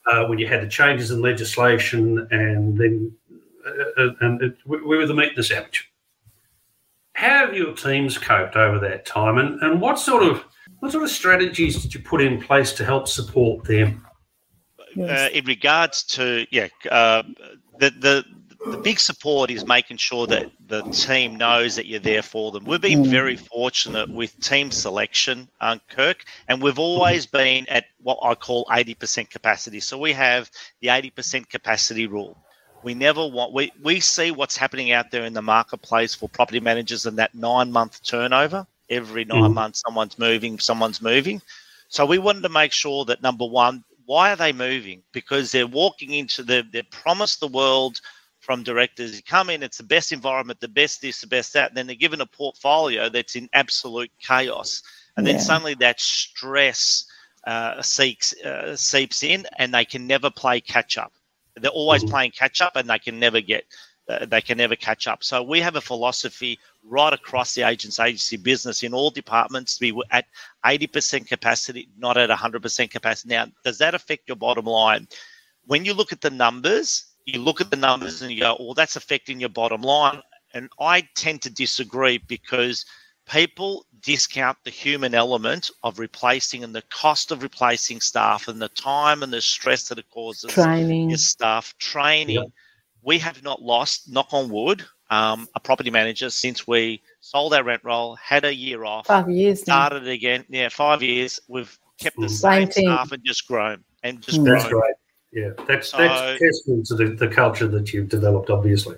uh, 0.06 0.26
when 0.26 0.38
you 0.38 0.46
had 0.46 0.62
the 0.62 0.68
changes 0.68 1.10
in 1.10 1.20
legislation 1.20 2.26
and 2.30 2.76
then 2.78 3.12
uh, 3.64 4.02
uh 4.02 4.10
and 4.20 4.42
it, 4.42 4.56
we 4.66 4.78
were 4.78 5.06
the 5.06 5.14
meat 5.14 5.28
and 5.28 5.36
the 5.36 5.42
sandwich. 5.42 5.88
How 7.14 7.46
have 7.46 7.54
your 7.54 7.74
teams 7.74 8.18
coped 8.18 8.56
over 8.56 8.78
that 8.80 9.04
time, 9.04 9.38
and, 9.38 9.60
and 9.62 9.80
what 9.80 9.98
sort 9.98 10.22
of 10.22 10.44
what 10.80 10.92
sort 10.92 11.04
of 11.04 11.10
strategies 11.10 11.80
did 11.80 11.94
you 11.94 12.00
put 12.00 12.20
in 12.20 12.40
place 12.40 12.72
to 12.72 12.84
help 12.84 13.06
support 13.06 13.64
them? 13.64 14.04
Uh, 15.00 15.28
in 15.32 15.44
regards 15.44 16.02
to 16.02 16.46
yeah, 16.50 16.68
uh, 16.90 17.22
the 17.78 17.90
the 17.90 18.24
the 18.64 18.76
big 18.76 19.00
support 19.00 19.50
is 19.50 19.66
making 19.66 19.96
sure 19.96 20.26
that 20.28 20.50
the 20.66 20.82
team 20.82 21.36
knows 21.36 21.76
that 21.76 21.86
you're 21.86 22.00
there 22.00 22.22
for 22.22 22.52
them. 22.52 22.64
We've 22.64 22.80
been 22.80 23.04
mm. 23.04 23.10
very 23.10 23.36
fortunate 23.36 24.08
with 24.08 24.38
team 24.40 24.70
selection, 24.70 25.48
um, 25.60 25.80
Kirk, 25.88 26.24
and 26.48 26.62
we've 26.62 26.78
always 26.78 27.26
been 27.26 27.68
at 27.68 27.86
what 28.02 28.18
I 28.22 28.34
call 28.34 28.64
80% 28.66 29.30
capacity. 29.30 29.80
So 29.80 29.98
we 29.98 30.12
have 30.12 30.50
the 30.80 30.88
80% 30.88 31.48
capacity 31.48 32.06
rule. 32.06 32.36
We 32.84 32.94
never 32.94 33.24
want 33.26 33.52
we 33.52 33.70
we 33.80 34.00
see 34.00 34.32
what's 34.32 34.56
happening 34.56 34.90
out 34.90 35.12
there 35.12 35.24
in 35.24 35.34
the 35.34 35.42
marketplace 35.42 36.14
for 36.16 36.28
property 36.28 36.58
managers 36.58 37.06
and 37.06 37.16
that 37.18 37.34
nine 37.34 37.70
month 37.70 38.02
turnover. 38.02 38.66
Every 38.90 39.24
9 39.24 39.40
mm. 39.40 39.54
months, 39.54 39.82
someone's 39.86 40.18
moving, 40.18 40.58
someone's 40.58 41.00
moving. 41.00 41.40
So 41.88 42.04
we 42.04 42.18
wanted 42.18 42.42
to 42.42 42.48
make 42.48 42.72
sure 42.72 43.04
that 43.06 43.22
number 43.22 43.46
one, 43.46 43.84
why 44.04 44.32
are 44.32 44.36
they 44.36 44.52
moving? 44.52 45.02
Because 45.12 45.52
they're 45.52 45.66
walking 45.66 46.12
into 46.12 46.42
the 46.42 46.66
they're 46.72 46.82
promised 46.90 47.40
the 47.40 47.48
world 47.48 48.00
from 48.42 48.64
directors. 48.64 49.16
You 49.16 49.22
come 49.22 49.50
in, 49.50 49.62
it's 49.62 49.78
the 49.78 49.84
best 49.84 50.12
environment, 50.12 50.60
the 50.60 50.68
best 50.68 51.00
this, 51.00 51.20
the 51.20 51.26
best 51.28 51.52
that. 51.54 51.70
And 51.70 51.76
then 51.76 51.86
they're 51.86 51.96
given 51.96 52.20
a 52.20 52.26
portfolio 52.26 53.08
that's 53.08 53.36
in 53.36 53.48
absolute 53.54 54.10
chaos. 54.20 54.82
And 55.16 55.26
yeah. 55.26 55.34
then 55.34 55.42
suddenly 55.42 55.74
that 55.74 56.00
stress 56.00 57.06
uh, 57.46 57.80
seeks, 57.82 58.34
uh, 58.42 58.74
seeps 58.76 59.22
in 59.22 59.46
and 59.58 59.72
they 59.72 59.84
can 59.84 60.06
never 60.06 60.28
play 60.28 60.60
catch 60.60 60.98
up. 60.98 61.12
They're 61.56 61.70
always 61.70 62.02
mm-hmm. 62.02 62.10
playing 62.10 62.30
catch 62.32 62.60
up 62.60 62.74
and 62.74 62.90
they 62.90 62.98
can 62.98 63.20
never 63.20 63.40
get, 63.40 63.64
uh, 64.08 64.26
they 64.26 64.40
can 64.40 64.58
never 64.58 64.74
catch 64.74 65.06
up. 65.06 65.22
So 65.22 65.42
we 65.44 65.60
have 65.60 65.76
a 65.76 65.80
philosophy 65.80 66.58
right 66.82 67.12
across 67.12 67.54
the 67.54 67.62
agents 67.62 68.00
agency 68.00 68.36
business 68.36 68.82
in 68.82 68.92
all 68.92 69.10
departments 69.10 69.76
to 69.76 69.80
be 69.92 70.02
at 70.10 70.24
80% 70.66 71.28
capacity, 71.28 71.88
not 71.96 72.16
at 72.16 72.28
100% 72.28 72.90
capacity. 72.90 73.28
Now, 73.28 73.46
does 73.64 73.78
that 73.78 73.94
affect 73.94 74.28
your 74.28 74.36
bottom 74.36 74.64
line? 74.64 75.06
When 75.66 75.84
you 75.84 75.94
look 75.94 76.12
at 76.12 76.20
the 76.20 76.30
numbers, 76.30 77.11
you 77.24 77.40
look 77.40 77.60
at 77.60 77.70
the 77.70 77.76
numbers 77.76 78.22
and 78.22 78.30
you 78.30 78.40
go, 78.40 78.56
well, 78.58 78.74
that's 78.74 78.96
affecting 78.96 79.40
your 79.40 79.48
bottom 79.48 79.82
line. 79.82 80.20
And 80.54 80.68
I 80.80 81.02
tend 81.16 81.42
to 81.42 81.50
disagree 81.50 82.18
because 82.18 82.84
people 83.26 83.86
discount 84.00 84.58
the 84.64 84.70
human 84.70 85.14
element 85.14 85.70
of 85.82 85.98
replacing 85.98 86.64
and 86.64 86.74
the 86.74 86.82
cost 86.90 87.30
of 87.30 87.42
replacing 87.42 88.00
staff 88.00 88.48
and 88.48 88.60
the 88.60 88.68
time 88.70 89.22
and 89.22 89.32
the 89.32 89.40
stress 89.40 89.88
that 89.88 89.98
it 89.98 90.10
causes 90.10 90.50
training 90.50 91.08
your 91.08 91.16
staff 91.16 91.72
training 91.78 92.34
yep. 92.34 92.46
we 93.02 93.18
have 93.18 93.40
not 93.44 93.62
lost 93.62 94.10
knock 94.10 94.26
on 94.32 94.50
wood 94.50 94.84
um, 95.10 95.46
a 95.54 95.60
property 95.60 95.88
manager 95.88 96.30
since 96.30 96.66
we 96.66 97.00
sold 97.20 97.54
our 97.54 97.62
rent 97.62 97.82
roll 97.84 98.16
had 98.16 98.44
a 98.44 98.52
year 98.52 98.84
off 98.84 99.06
five 99.06 99.30
years 99.30 99.60
started 99.60 100.02
now. 100.02 100.10
again 100.10 100.44
yeah 100.48 100.68
five 100.68 101.00
years 101.00 101.38
we've 101.46 101.78
kept 102.02 102.18
the 102.18 102.28
same, 102.28 102.70
same 102.70 102.86
staff 102.86 103.12
and 103.12 103.24
just 103.24 103.46
grown 103.46 103.84
and 104.02 104.20
just 104.20 104.40
mm. 104.40 104.44
grown. 104.44 104.58
That's 104.58 104.72
right. 104.72 104.94
Yeah, 105.32 105.50
that's 105.66 105.88
so, 105.88 105.98
that's 105.98 106.40
testament 106.40 106.86
to 106.86 106.94
the, 106.94 107.06
the 107.14 107.28
culture 107.28 107.66
that 107.68 107.92
you've 107.92 108.08
developed, 108.08 108.50
obviously. 108.50 108.96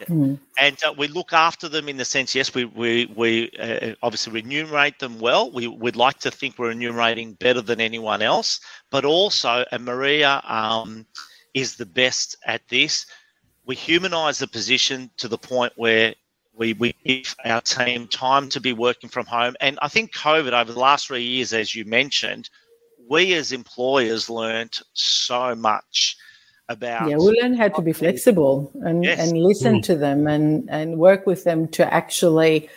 Yeah. 0.00 0.06
Mm. 0.06 0.38
And 0.58 0.84
uh, 0.84 0.92
we 0.96 1.08
look 1.08 1.32
after 1.32 1.68
them 1.68 1.88
in 1.88 1.96
the 1.96 2.04
sense, 2.04 2.34
yes, 2.34 2.54
we 2.54 2.66
we, 2.66 3.06
we 3.16 3.50
uh, 3.58 3.94
obviously 4.02 4.32
remunerate 4.32 4.98
them 4.98 5.18
well. 5.18 5.50
We 5.50 5.68
would 5.68 5.96
like 5.96 6.18
to 6.18 6.30
think 6.30 6.58
we're 6.58 6.68
remunerating 6.68 7.34
better 7.34 7.62
than 7.62 7.80
anyone 7.80 8.20
else, 8.20 8.60
but 8.90 9.04
also, 9.04 9.64
and 9.72 9.84
Maria 9.84 10.42
um, 10.46 11.06
is 11.54 11.76
the 11.76 11.86
best 11.86 12.36
at 12.46 12.66
this. 12.68 13.06
We 13.64 13.74
humanise 13.74 14.38
the 14.38 14.48
position 14.48 15.10
to 15.16 15.28
the 15.28 15.38
point 15.38 15.72
where 15.76 16.14
we, 16.56 16.74
we 16.74 16.94
give 17.04 17.34
our 17.44 17.60
team 17.60 18.06
time 18.08 18.48
to 18.50 18.60
be 18.60 18.72
working 18.72 19.08
from 19.08 19.26
home. 19.26 19.54
And 19.60 19.78
I 19.80 19.88
think 19.88 20.12
COVID 20.12 20.52
over 20.52 20.72
the 20.72 20.78
last 20.78 21.06
three 21.06 21.22
years, 21.22 21.52
as 21.52 21.74
you 21.74 21.84
mentioned, 21.84 22.50
we 23.08 23.34
as 23.34 23.52
employers 23.52 24.30
learned 24.30 24.78
so 24.92 25.54
much 25.54 26.16
about 26.68 27.08
yeah 27.08 27.16
we 27.16 27.38
learned 27.42 27.58
how 27.58 27.68
to 27.68 27.82
be 27.82 27.92
flexible 27.92 28.72
and 28.82 29.04
yes. 29.04 29.18
and 29.18 29.38
listen 29.38 29.80
mm. 29.80 29.82
to 29.82 29.94
them 29.94 30.26
and 30.26 30.68
and 30.70 30.98
work 30.98 31.26
with 31.26 31.44
them 31.44 31.68
to 31.68 31.92
actually 31.92 32.68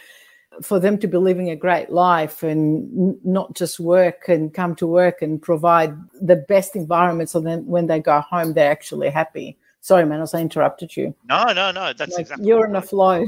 for 0.62 0.79
them 0.79 0.98
to 0.98 1.07
be 1.07 1.17
living 1.17 1.50
a 1.50 1.55
great 1.55 1.89
life 1.89 2.43
and 2.43 3.24
not 3.24 3.55
just 3.55 3.79
work 3.79 4.27
and 4.27 4.53
come 4.53 4.75
to 4.75 4.86
work 4.86 5.22
and 5.22 5.41
provide 5.41 5.96
the 6.22 6.36
best 6.36 6.75
environment 6.75 7.29
so 7.29 7.39
then 7.39 7.65
when 7.65 7.88
they 7.88 8.00
go 8.00 8.19
home 8.19 8.53
they're 8.53 8.72
actually 8.72 9.10
happy 9.10 9.57
sorry 9.79 10.05
man 10.05 10.25
i 10.34 10.38
interrupted 10.38 10.98
you 10.98 11.15
no 11.24 11.46
no 11.53 11.72
no 11.72 11.93
that's 11.93 12.12
like 12.13 12.22
exactly 12.22 12.46
you're 12.46 12.65
in 12.65 12.75
a 12.75 12.81
flow 12.81 13.25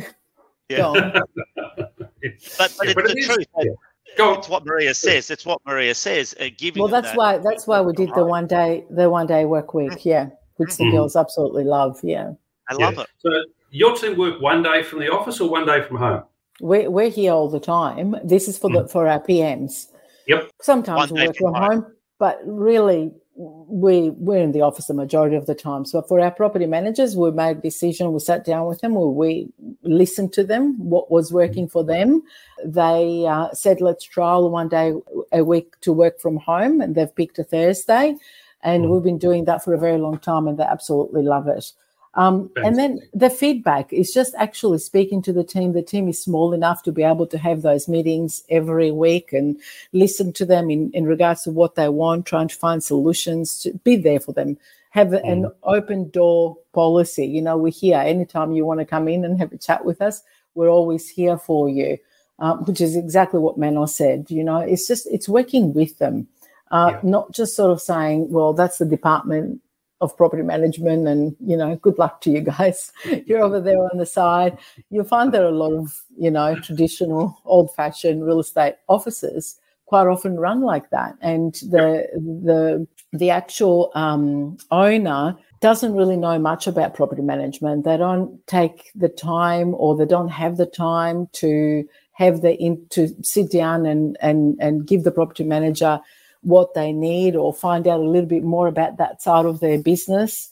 yeah 0.67 0.91
but, 1.15 1.29
but 1.55 1.77
yeah, 1.79 1.85
it's 2.21 2.57
but 2.57 2.77
the 2.77 3.15
it 3.15 3.25
truth 3.25 3.47
yeah. 3.59 3.71
Go. 4.17 4.33
It's 4.33 4.49
what 4.49 4.65
Maria 4.65 4.93
says. 4.93 5.29
It's 5.29 5.45
what 5.45 5.61
Maria 5.65 5.95
says. 5.95 6.35
Uh, 6.39 6.49
giving 6.57 6.81
well, 6.81 6.91
that's 6.91 7.09
that 7.09 7.17
why 7.17 7.37
that's 7.37 7.67
why 7.67 7.81
we 7.81 7.93
did 7.93 8.09
the 8.15 8.25
one 8.25 8.47
day 8.47 8.85
the 8.89 9.09
one 9.09 9.27
day 9.27 9.45
work 9.45 9.73
week. 9.73 9.91
Mm. 9.91 10.05
Yeah, 10.05 10.29
which 10.57 10.75
the 10.77 10.85
mm. 10.85 10.91
girls 10.91 11.15
absolutely 11.15 11.63
love. 11.63 11.99
Yeah, 12.03 12.33
I 12.67 12.73
love 12.73 12.95
yeah. 12.95 13.01
it. 13.01 13.09
So 13.19 13.43
your 13.71 13.95
team 13.95 14.17
work 14.17 14.41
one 14.41 14.63
day 14.63 14.83
from 14.83 14.99
the 14.99 15.11
office 15.11 15.39
or 15.39 15.49
one 15.49 15.65
day 15.65 15.81
from 15.81 15.97
home? 15.97 16.23
We're 16.59 16.89
we're 16.89 17.09
here 17.09 17.31
all 17.31 17.49
the 17.49 17.59
time. 17.59 18.15
This 18.23 18.47
is 18.47 18.57
for 18.57 18.69
mm. 18.69 18.83
the 18.83 18.87
for 18.89 19.07
our 19.07 19.19
PMs. 19.19 19.87
Yep. 20.27 20.51
Sometimes 20.61 21.11
we 21.11 21.25
work 21.25 21.35
from 21.37 21.53
home, 21.55 21.93
but 22.19 22.39
really 22.45 23.11
we 23.35 24.09
we're 24.11 24.43
in 24.43 24.51
the 24.51 24.61
office 24.61 24.87
the 24.87 24.93
majority 24.93 25.35
of 25.35 25.45
the 25.45 25.55
time. 25.55 25.85
So 25.85 26.01
for 26.01 26.19
our 26.19 26.29
property 26.29 26.65
managers, 26.65 27.15
we 27.15 27.31
made 27.31 27.57
a 27.57 27.61
decision. 27.61 28.11
We 28.11 28.19
sat 28.19 28.43
down 28.45 28.67
with 28.67 28.81
them. 28.81 28.93
We, 28.95 29.07
we 29.07 29.47
listened 29.83 30.33
to 30.33 30.43
them. 30.43 30.77
What 30.77 31.09
was 31.09 31.31
working 31.31 31.67
for 31.69 31.83
them? 31.83 32.21
They 32.63 33.25
uh, 33.25 33.51
said, 33.53 33.79
"Let's 33.81 34.03
trial 34.03 34.49
one 34.49 34.67
day 34.67 34.93
a 35.31 35.43
week 35.43 35.79
to 35.81 35.93
work 35.93 36.19
from 36.19 36.37
home," 36.37 36.81
and 36.81 36.95
they've 36.95 37.15
picked 37.15 37.39
a 37.39 37.43
Thursday. 37.43 38.17
And 38.61 38.85
mm. 38.85 38.89
we've 38.89 39.03
been 39.03 39.17
doing 39.17 39.45
that 39.45 39.63
for 39.63 39.73
a 39.73 39.79
very 39.79 39.97
long 39.97 40.19
time, 40.19 40.47
and 40.47 40.57
they 40.57 40.63
absolutely 40.63 41.23
love 41.23 41.47
it. 41.47 41.71
Um, 42.15 42.49
and 42.55 42.77
then 42.77 43.01
the 43.13 43.29
feedback 43.29 43.93
is 43.93 44.11
just 44.11 44.33
actually 44.35 44.79
speaking 44.79 45.21
to 45.21 45.33
the 45.33 45.43
team. 45.43 45.73
The 45.73 45.83
team 45.83 46.07
is 46.07 46.21
small 46.21 46.53
enough 46.53 46.81
to 46.83 46.91
be 46.91 47.03
able 47.03 47.27
to 47.27 47.37
have 47.37 47.61
those 47.61 47.87
meetings 47.87 48.43
every 48.49 48.91
week 48.91 49.31
and 49.31 49.57
listen 49.93 50.33
to 50.33 50.45
them 50.45 50.71
in, 50.71 50.91
in 50.93 51.05
regards 51.05 51.43
to 51.43 51.51
what 51.51 51.75
they 51.75 51.87
want, 51.87 52.25
trying 52.25 52.47
to 52.47 52.55
find 52.55 52.83
solutions, 52.83 53.59
to 53.59 53.73
be 53.83 53.95
there 53.95 54.19
for 54.19 54.33
them. 54.33 54.57
Have 54.89 55.09
mm. 55.09 55.31
an 55.31 55.51
open 55.63 56.09
door 56.09 56.57
policy. 56.73 57.27
You 57.27 57.43
know, 57.43 57.57
we're 57.57 57.71
here 57.71 57.99
anytime 57.99 58.53
you 58.53 58.65
want 58.65 58.79
to 58.79 58.85
come 58.85 59.07
in 59.07 59.23
and 59.23 59.37
have 59.37 59.53
a 59.53 59.57
chat 59.57 59.85
with 59.85 60.01
us. 60.01 60.23
We're 60.55 60.69
always 60.69 61.07
here 61.07 61.37
for 61.37 61.69
you, 61.69 61.99
um, 62.39 62.65
which 62.65 62.81
is 62.81 62.95
exactly 62.95 63.39
what 63.39 63.59
Manos 63.59 63.95
said. 63.95 64.31
You 64.31 64.43
know, 64.43 64.57
it's 64.57 64.87
just 64.87 65.07
it's 65.11 65.29
working 65.29 65.75
with 65.75 65.99
them, 65.99 66.27
uh, 66.71 66.93
yeah. 66.93 66.99
not 67.03 67.31
just 67.31 67.55
sort 67.55 67.69
of 67.69 67.79
saying, 67.79 68.31
"Well, 68.31 68.53
that's 68.53 68.79
the 68.79 68.85
department 68.85 69.61
of 70.01 70.15
property 70.15 70.43
management 70.43 71.07
and 71.07 71.35
you 71.45 71.57
know 71.57 71.75
good 71.77 71.97
luck 71.97 72.21
to 72.21 72.31
you 72.31 72.41
guys. 72.41 72.91
You're 73.25 73.43
over 73.43 73.59
there 73.59 73.79
on 73.79 73.97
the 73.97 74.05
side. 74.05 74.57
You'll 74.89 75.03
find 75.03 75.31
there 75.31 75.45
are 75.45 75.49
a 75.49 75.51
lot 75.51 75.73
of 75.73 76.01
you 76.17 76.31
know 76.31 76.55
traditional 76.55 77.39
old 77.45 77.73
fashioned 77.75 78.25
real 78.25 78.39
estate 78.39 78.75
offices 78.87 79.59
quite 79.89 80.05
often 80.05 80.39
run 80.39 80.61
like 80.61 80.91
that, 80.91 81.15
and 81.19 81.55
the 81.55 82.07
the 82.13 82.87
the 83.11 83.31
actual 83.31 83.91
um, 83.95 84.57
owner 84.69 85.35
doesn't 85.61 85.95
really 85.95 86.15
know 86.15 86.37
much 86.37 86.67
about 86.67 86.93
property 86.93 87.23
management. 87.23 87.85
They 87.85 87.97
don't 87.97 88.45
take 88.45 88.91
the 88.93 89.09
time, 89.09 89.73
or 89.75 89.97
they 89.97 90.05
don't 90.05 90.29
have 90.29 90.57
the 90.57 90.67
time 90.67 91.27
to 91.33 91.83
have 92.13 92.41
the 92.41 92.55
in 92.57 92.85
to 92.91 93.07
sit 93.23 93.51
down 93.51 93.87
and 93.87 94.15
and 94.21 94.55
and 94.59 94.85
give 94.85 95.03
the 95.03 95.11
property 95.11 95.43
manager 95.43 95.99
what 96.41 96.73
they 96.73 96.91
need 96.91 97.35
or 97.35 97.53
find 97.53 97.87
out 97.87 97.99
a 97.99 98.03
little 98.03 98.29
bit 98.29 98.43
more 98.43 98.67
about 98.67 98.97
that 98.97 99.21
side 99.21 99.45
of 99.45 99.59
their 99.59 99.79
business. 99.79 100.51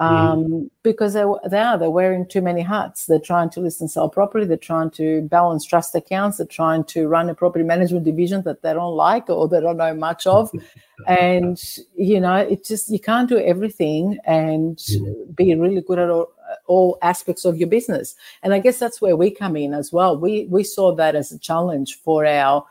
Um, 0.00 0.44
mm. 0.44 0.70
because 0.84 1.14
they, 1.14 1.24
they 1.50 1.58
are 1.58 1.76
they're 1.76 1.90
wearing 1.90 2.24
too 2.24 2.40
many 2.40 2.60
hats. 2.60 3.06
They're 3.06 3.18
trying 3.18 3.50
to 3.50 3.60
list 3.60 3.80
and 3.80 3.90
sell 3.90 4.08
property. 4.08 4.46
They're 4.46 4.56
trying 4.56 4.90
to 4.92 5.22
balance 5.22 5.64
trust 5.64 5.92
accounts. 5.96 6.36
They're 6.36 6.46
trying 6.46 6.84
to 6.84 7.08
run 7.08 7.28
a 7.28 7.34
property 7.34 7.64
management 7.64 8.04
division 8.04 8.42
that 8.42 8.62
they 8.62 8.72
don't 8.74 8.94
like 8.94 9.28
or 9.28 9.48
they 9.48 9.60
don't 9.60 9.76
know 9.76 9.94
much 9.94 10.26
of. 10.26 10.50
And 11.06 11.62
you 11.94 12.18
know 12.18 12.34
it 12.34 12.64
just 12.64 12.90
you 12.90 12.98
can't 12.98 13.28
do 13.28 13.38
everything 13.38 14.18
and 14.24 14.76
mm. 14.76 15.36
be 15.36 15.54
really 15.54 15.80
good 15.80 16.00
at 16.00 16.10
all, 16.10 16.32
all 16.66 16.98
aspects 17.02 17.44
of 17.44 17.56
your 17.56 17.68
business. 17.68 18.16
And 18.42 18.52
i 18.52 18.58
guess 18.58 18.80
that's 18.80 19.00
where 19.00 19.16
we 19.16 19.30
come 19.30 19.56
in 19.56 19.74
as 19.74 19.92
well. 19.92 20.18
We 20.18 20.46
we 20.46 20.64
saw 20.64 20.96
that 20.96 21.14
as 21.14 21.30
a 21.30 21.38
challenge 21.38 22.00
for 22.02 22.26
our 22.26 22.64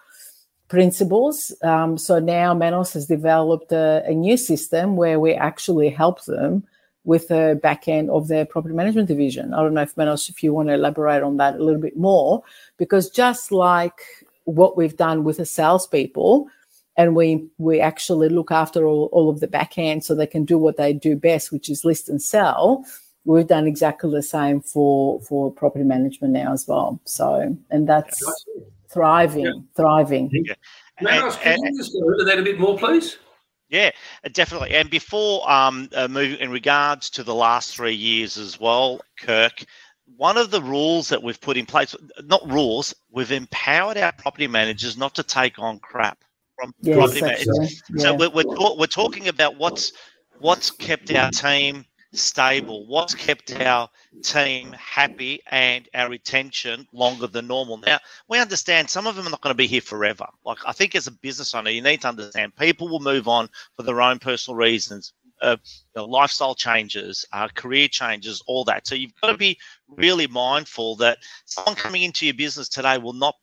principals. 0.67 1.53
Um, 1.63 1.97
so 1.97 2.19
now 2.19 2.53
Manos 2.53 2.93
has 2.93 3.07
developed 3.07 3.71
a, 3.71 4.03
a, 4.05 4.13
new 4.13 4.37
system 4.37 4.95
where 4.97 5.19
we 5.19 5.33
actually 5.33 5.89
help 5.89 6.25
them 6.25 6.63
with 7.05 7.29
the 7.29 7.57
back 7.63 7.87
end 7.87 8.09
of 8.09 8.27
their 8.27 8.45
property 8.45 8.75
management 8.75 9.07
division. 9.07 9.53
I 9.53 9.61
don't 9.61 9.73
know 9.73 9.81
if 9.81 9.95
Manos, 9.95 10.27
if 10.27 10.43
you 10.43 10.53
want 10.53 10.67
to 10.67 10.73
elaborate 10.73 11.23
on 11.23 11.37
that 11.37 11.55
a 11.55 11.63
little 11.63 11.81
bit 11.81 11.95
more, 11.95 12.43
because 12.77 13.09
just 13.09 13.51
like 13.51 14.01
what 14.43 14.75
we've 14.75 14.97
done 14.97 15.23
with 15.23 15.37
the 15.37 15.45
salespeople, 15.45 16.49
and 16.97 17.15
we 17.15 17.47
we 17.59 17.79
actually 17.79 18.27
look 18.27 18.51
after 18.51 18.85
all, 18.85 19.05
all 19.13 19.29
of 19.29 19.39
the 19.39 19.47
back 19.47 19.77
end 19.77 20.03
so 20.03 20.15
they 20.15 20.27
can 20.27 20.43
do 20.43 20.57
what 20.57 20.77
they 20.77 20.91
do 20.91 21.15
best, 21.15 21.51
which 21.51 21.69
is 21.69 21.85
list 21.85 22.09
and 22.09 22.21
sell. 22.21 22.83
We've 23.23 23.47
done 23.47 23.67
exactly 23.67 24.09
the 24.11 24.23
same 24.23 24.61
for 24.61 25.21
for 25.21 25.51
property 25.51 25.85
management 25.85 26.33
now 26.33 26.51
as 26.53 26.67
well. 26.67 26.99
So, 27.05 27.55
and 27.69 27.87
that's 27.87 28.21
thriving, 28.91 29.45
yeah. 29.45 29.51
thriving. 29.75 30.29
Yeah. 30.31 30.53
Manos, 31.01 31.35
can 31.37 31.59
you 31.61 31.77
just 31.77 31.93
go 31.93 32.11
into 32.11 32.23
that 32.23 32.39
a 32.39 32.43
bit 32.43 32.59
more, 32.59 32.77
please? 32.77 33.17
Yeah, 33.69 33.91
definitely. 34.31 34.75
And 34.75 34.89
before 34.89 35.49
um, 35.49 35.89
uh, 35.93 36.07
moving 36.07 36.39
in 36.39 36.49
regards 36.49 37.09
to 37.11 37.23
the 37.23 37.35
last 37.35 37.75
three 37.75 37.93
years 37.93 38.37
as 38.37 38.59
well, 38.59 39.01
Kirk, 39.19 39.63
one 40.15 40.37
of 40.37 40.51
the 40.51 40.61
rules 40.61 41.09
that 41.09 41.21
we've 41.21 41.39
put 41.39 41.57
in 41.57 41.65
place, 41.65 41.93
not 42.23 42.49
rules, 42.49 42.95
we've 43.11 43.31
empowered 43.31 43.97
our 43.97 44.13
property 44.13 44.47
managers 44.47 44.97
not 44.97 45.13
to 45.15 45.23
take 45.23 45.59
on 45.59 45.79
crap 45.79 46.23
from 46.57 46.73
yes, 46.81 46.95
property 46.95 47.21
managers. 47.21 47.83
Yeah. 47.93 48.03
So 48.03 48.13
we're, 48.15 48.29
we're, 48.29 48.77
we're 48.77 48.87
talking 48.87 49.27
about 49.27 49.57
what's 49.57 49.91
what's 50.39 50.71
kept 50.71 51.13
our 51.13 51.31
team 51.31 51.85
stable, 52.13 52.87
what's 52.87 53.13
kept 53.13 53.51
our 53.59 53.89
team 54.23 54.73
happy 54.73 55.41
and 55.51 55.87
our 55.93 56.09
retention 56.09 56.87
longer 56.93 57.27
than 57.27 57.47
normal. 57.47 57.77
Now, 57.77 57.99
we 58.27 58.39
understand 58.39 58.89
some 58.89 59.07
of 59.07 59.15
them 59.15 59.27
are 59.27 59.29
not 59.29 59.41
going 59.41 59.53
to 59.53 59.57
be 59.57 59.67
here 59.67 59.81
forever. 59.81 60.25
Like, 60.45 60.59
I 60.65 60.71
think 60.71 60.95
as 60.95 61.07
a 61.07 61.11
business 61.11 61.53
owner, 61.53 61.69
you 61.69 61.81
need 61.81 62.01
to 62.01 62.07
understand 62.07 62.55
people 62.55 62.89
will 62.89 62.99
move 62.99 63.27
on 63.27 63.49
for 63.75 63.83
their 63.83 64.01
own 64.01 64.19
personal 64.19 64.55
reasons. 64.55 65.13
Uh, 65.41 65.57
you 65.63 66.01
know, 66.01 66.05
lifestyle 66.05 66.55
changes, 66.55 67.23
uh, 67.31 67.47
career 67.49 67.87
changes, 67.87 68.41
all 68.47 68.63
that. 68.63 68.87
So 68.87 68.95
you've 68.95 69.13
got 69.21 69.31
to 69.31 69.37
be 69.37 69.59
really 69.87 70.25
mindful 70.25 70.95
that 70.95 71.19
someone 71.45 71.75
coming 71.75 72.01
into 72.01 72.25
your 72.25 72.33
business 72.33 72.69
today 72.69 72.97
will 72.97 73.13
not, 73.13 73.35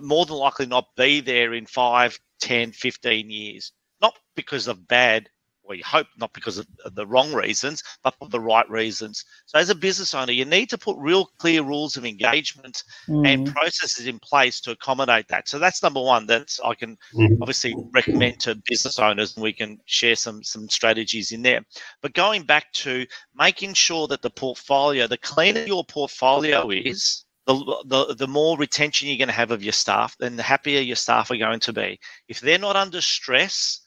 more 0.00 0.24
than 0.24 0.36
likely, 0.36 0.64
not 0.64 0.86
be 0.96 1.20
there 1.20 1.52
in 1.52 1.66
5, 1.66 2.18
10, 2.40 2.72
15 2.72 3.30
years. 3.30 3.72
Not 4.00 4.18
because 4.34 4.66
of 4.66 4.88
bad 4.88 5.28
we 5.68 5.80
hope 5.80 6.06
not 6.18 6.32
because 6.32 6.58
of 6.58 6.66
the 6.94 7.06
wrong 7.06 7.32
reasons, 7.32 7.82
but 8.02 8.14
for 8.18 8.28
the 8.28 8.40
right 8.40 8.68
reasons. 8.70 9.24
So, 9.46 9.58
as 9.58 9.70
a 9.70 9.74
business 9.74 10.14
owner, 10.14 10.32
you 10.32 10.44
need 10.44 10.70
to 10.70 10.78
put 10.78 10.96
real 10.98 11.26
clear 11.38 11.62
rules 11.62 11.96
of 11.96 12.04
engagement 12.04 12.82
mm. 13.08 13.26
and 13.26 13.52
processes 13.54 14.06
in 14.06 14.18
place 14.18 14.60
to 14.62 14.72
accommodate 14.72 15.28
that. 15.28 15.48
So, 15.48 15.58
that's 15.58 15.82
number 15.82 16.00
one 16.00 16.26
that 16.26 16.56
I 16.64 16.74
can 16.74 16.96
mm. 17.14 17.38
obviously 17.40 17.74
recommend 17.92 18.40
to 18.40 18.60
business 18.68 18.98
owners, 18.98 19.36
and 19.36 19.42
we 19.42 19.52
can 19.52 19.78
share 19.86 20.16
some 20.16 20.42
some 20.42 20.68
strategies 20.68 21.32
in 21.32 21.42
there. 21.42 21.60
But 22.02 22.14
going 22.14 22.44
back 22.44 22.72
to 22.74 23.06
making 23.34 23.74
sure 23.74 24.06
that 24.08 24.22
the 24.22 24.30
portfolio, 24.30 25.06
the 25.06 25.18
cleaner 25.18 25.60
your 25.60 25.84
portfolio 25.84 26.70
is, 26.70 27.24
the, 27.46 27.84
the, 27.86 28.14
the 28.14 28.26
more 28.26 28.58
retention 28.58 29.08
you're 29.08 29.18
going 29.18 29.28
to 29.28 29.34
have 29.34 29.52
of 29.52 29.62
your 29.62 29.72
staff, 29.72 30.16
then 30.18 30.36
the 30.36 30.42
happier 30.42 30.80
your 30.80 30.96
staff 30.96 31.30
are 31.30 31.36
going 31.36 31.60
to 31.60 31.72
be. 31.72 31.98
If 32.28 32.40
they're 32.40 32.58
not 32.58 32.76
under 32.76 33.00
stress, 33.00 33.80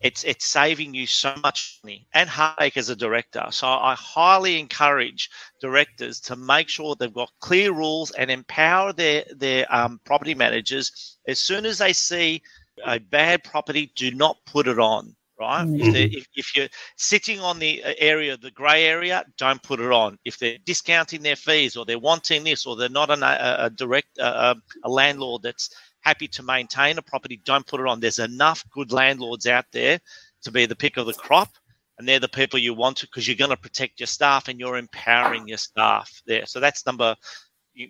it's 0.00 0.24
it's 0.24 0.44
saving 0.44 0.94
you 0.94 1.06
so 1.06 1.34
much 1.42 1.80
money 1.82 2.06
and 2.12 2.28
heartache 2.28 2.76
as 2.76 2.90
a 2.90 2.96
director. 2.96 3.44
So 3.50 3.66
I 3.66 3.94
highly 3.98 4.58
encourage 4.58 5.30
directors 5.60 6.20
to 6.20 6.36
make 6.36 6.68
sure 6.68 6.94
they've 6.94 7.12
got 7.12 7.30
clear 7.40 7.72
rules 7.72 8.10
and 8.12 8.30
empower 8.30 8.92
their 8.92 9.24
their 9.34 9.66
um, 9.74 10.00
property 10.04 10.34
managers. 10.34 11.18
As 11.26 11.38
soon 11.38 11.64
as 11.64 11.78
they 11.78 11.92
see 11.92 12.42
a 12.84 12.98
bad 12.98 13.42
property, 13.42 13.92
do 13.96 14.10
not 14.10 14.36
put 14.46 14.68
it 14.68 14.78
on. 14.78 15.16
Right? 15.38 15.66
Mm-hmm. 15.66 15.94
If, 15.94 16.16
if, 16.16 16.26
if, 16.34 16.56
you're 16.56 16.68
sitting 16.96 17.40
on 17.40 17.58
the 17.58 17.84
uh, 17.84 17.92
area, 17.98 18.38
the 18.38 18.50
grey 18.50 18.84
area, 18.84 19.22
don't 19.36 19.62
put 19.62 19.80
it 19.80 19.92
on. 19.92 20.18
If 20.24 20.38
they're 20.38 20.56
discounting 20.64 21.20
their 21.20 21.36
fees 21.36 21.76
or 21.76 21.84
they're 21.84 21.98
wanting 21.98 22.42
this 22.42 22.64
or 22.64 22.74
they're 22.74 22.88
not 22.88 23.10
an, 23.10 23.22
a, 23.22 23.56
a 23.58 23.70
direct 23.70 24.18
uh, 24.18 24.54
a 24.82 24.88
landlord 24.88 25.42
that's 25.42 25.68
happy 26.06 26.28
to 26.28 26.42
maintain 26.44 26.98
a 26.98 27.02
property, 27.02 27.40
don't 27.44 27.66
put 27.66 27.80
it 27.80 27.86
on. 27.86 27.98
There's 27.98 28.20
enough 28.20 28.64
good 28.70 28.92
landlords 28.92 29.46
out 29.46 29.64
there 29.72 29.98
to 30.42 30.52
be 30.52 30.64
the 30.64 30.76
pick 30.76 30.96
of 30.96 31.06
the 31.06 31.12
crop, 31.12 31.50
and 31.98 32.06
they're 32.06 32.20
the 32.20 32.28
people 32.28 32.60
you 32.60 32.74
want 32.74 32.98
to 32.98 33.06
because 33.06 33.26
you're 33.26 33.36
going 33.36 33.50
to 33.50 33.56
protect 33.56 33.98
your 33.98 34.06
staff 34.06 34.46
and 34.46 34.60
you're 34.60 34.76
empowering 34.76 35.48
your 35.48 35.58
staff 35.58 36.22
there. 36.24 36.46
So 36.46 36.60
that's 36.60 36.86
number 36.86 37.16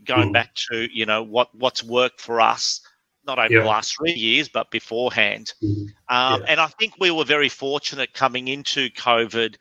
going 0.05 0.31
mm. 0.31 0.33
back 0.33 0.55
to 0.71 0.89
you 0.93 1.05
know 1.05 1.23
what 1.23 1.49
what's 1.55 1.85
worked 1.85 2.21
for 2.21 2.41
us 2.41 2.81
not 3.27 3.39
over 3.39 3.53
yeah. 3.53 3.61
the 3.61 3.67
last 3.67 3.97
three 3.97 4.13
years, 4.13 4.49
but 4.49 4.71
beforehand. 4.71 5.53
Mm. 5.63 5.89
Um, 6.09 6.41
yeah. 6.41 6.47
And 6.49 6.61
I 6.61 6.69
think 6.79 6.95
we 7.01 7.11
were 7.11 7.25
very 7.25 7.49
fortunate 7.49 8.15
coming 8.15 8.49
into 8.49 8.89
COVID 8.91 9.57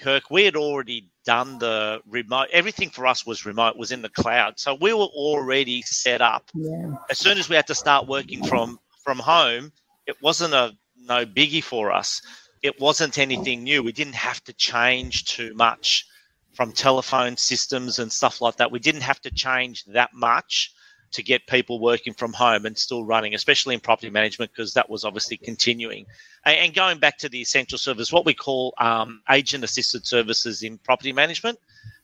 Kirk, 0.00 0.30
we 0.30 0.44
had 0.44 0.56
already 0.56 1.10
done 1.24 1.58
the 1.58 2.00
remote. 2.06 2.48
Everything 2.52 2.90
for 2.90 3.06
us 3.06 3.26
was 3.26 3.46
remote, 3.46 3.76
was 3.76 3.92
in 3.92 4.02
the 4.02 4.08
cloud. 4.08 4.58
So 4.58 4.76
we 4.80 4.92
were 4.92 5.04
already 5.04 5.82
set 5.82 6.20
up. 6.20 6.50
Yeah. 6.54 6.96
As 7.10 7.18
soon 7.18 7.38
as 7.38 7.48
we 7.48 7.56
had 7.56 7.66
to 7.68 7.74
start 7.74 8.08
working 8.08 8.44
from 8.44 8.78
from 9.02 9.18
home, 9.18 9.72
it 10.06 10.16
wasn't 10.22 10.54
a 10.54 10.76
no 10.96 11.24
biggie 11.26 11.62
for 11.62 11.92
us. 11.92 12.22
It 12.62 12.80
wasn't 12.80 13.18
anything 13.18 13.62
new. 13.62 13.82
We 13.82 13.92
didn't 13.92 14.14
have 14.14 14.42
to 14.44 14.52
change 14.54 15.26
too 15.26 15.54
much 15.54 16.06
from 16.54 16.72
telephone 16.72 17.36
systems 17.36 17.98
and 17.98 18.10
stuff 18.10 18.40
like 18.40 18.56
that. 18.56 18.70
We 18.70 18.78
didn't 18.78 19.02
have 19.02 19.20
to 19.22 19.30
change 19.30 19.84
that 19.86 20.10
much 20.14 20.72
to 21.14 21.22
get 21.22 21.46
people 21.46 21.78
working 21.78 22.12
from 22.12 22.32
home 22.32 22.66
and 22.66 22.76
still 22.76 23.04
running, 23.04 23.34
especially 23.34 23.72
in 23.72 23.80
property 23.80 24.10
management, 24.10 24.50
because 24.50 24.74
that 24.74 24.90
was 24.90 25.04
obviously 25.04 25.36
continuing. 25.36 26.04
And 26.44 26.74
going 26.74 26.98
back 26.98 27.18
to 27.18 27.28
the 27.28 27.40
essential 27.40 27.78
service, 27.78 28.12
what 28.12 28.26
we 28.26 28.34
call 28.34 28.74
um, 28.78 29.22
agent 29.30 29.62
assisted 29.62 30.06
services 30.06 30.62
in 30.62 30.76
property 30.78 31.12
management, 31.12 31.58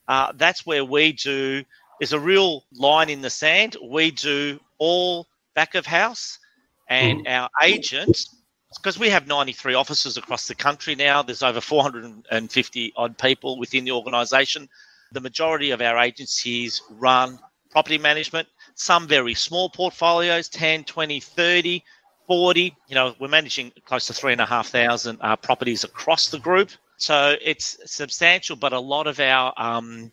uh, 0.07 0.33
that's 0.37 0.65
where 0.65 0.85
we 0.85 1.13
do, 1.13 1.65
there's 1.99 2.13
a 2.13 2.21
real 2.21 2.65
line 2.73 3.11
in 3.11 3.21
the 3.21 3.31
sand. 3.31 3.77
We 3.83 4.13
do 4.13 4.61
all 4.79 5.27
back 5.55 5.75
of 5.75 5.87
house, 5.87 6.39
and 6.89 7.27
mm. 7.27 7.31
our 7.31 7.51
agents, 7.63 8.37
because 8.77 8.97
we 8.97 9.11
have 9.11 9.27
93 9.27 9.75
offices 9.75 10.17
across 10.17 10.47
the 10.47 10.55
country 10.55 10.95
now, 10.95 11.21
there's 11.23 11.43
over 11.43 11.61
450 11.61 12.93
odd 12.97 13.19
people 13.19 13.59
within 13.59 13.85
the 13.85 13.91
organisation. 13.91 14.69
The 15.13 15.21
majority 15.21 15.73
of 15.73 15.83
our 15.83 15.99
agencies 15.99 16.81
run 16.89 17.41
property 17.71 17.99
management 17.99 18.49
some 18.81 19.07
very 19.07 19.35
small 19.35 19.69
portfolios 19.69 20.49
10 20.49 20.85
20 20.85 21.21
30 21.21 21.85
40 22.27 22.77
you 22.89 22.95
know 22.95 23.15
we're 23.21 23.29
managing 23.29 23.71
close 23.85 24.07
to 24.07 24.15
three 24.15 24.33
and 24.33 24.41
a 24.41 24.47
half 24.47 24.69
thousand 24.69 25.19
uh, 25.21 25.37
properties 25.37 25.85
across 25.85 26.29
the 26.29 26.39
group. 26.39 26.71
So 26.97 27.37
it's 27.43 27.79
substantial 27.85 28.57
but 28.57 28.73
a 28.73 28.81
lot 28.81 29.07
of 29.07 29.21
our 29.21 29.53
um, 29.59 30.11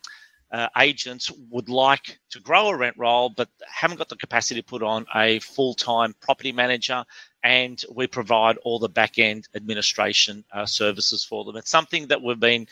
uh, 0.51 0.67
agents 0.77 1.32
would 1.49 1.69
like 1.69 2.19
to 2.30 2.41
grow 2.41 2.67
a 2.67 2.75
rent 2.75 2.97
roll 2.97 3.30
but 3.30 3.47
haven't 3.65 3.99
got 3.99 4.10
the 4.10 4.17
capacity 4.17 4.60
to 4.60 4.67
put 4.67 4.84
on 4.84 5.06
a 5.15 5.39
full-time 5.39 6.13
property 6.19 6.51
manager 6.51 7.06
and 7.43 7.82
we 7.95 8.06
provide 8.06 8.58
all 8.65 8.80
the 8.80 8.89
back-end 8.89 9.47
administration 9.56 10.43
uh, 10.51 10.65
services 10.65 11.23
for 11.23 11.45
them. 11.45 11.56
It's 11.56 11.71
something 11.71 12.08
that 12.08 12.21
we've 12.21 12.39
been 12.39 12.67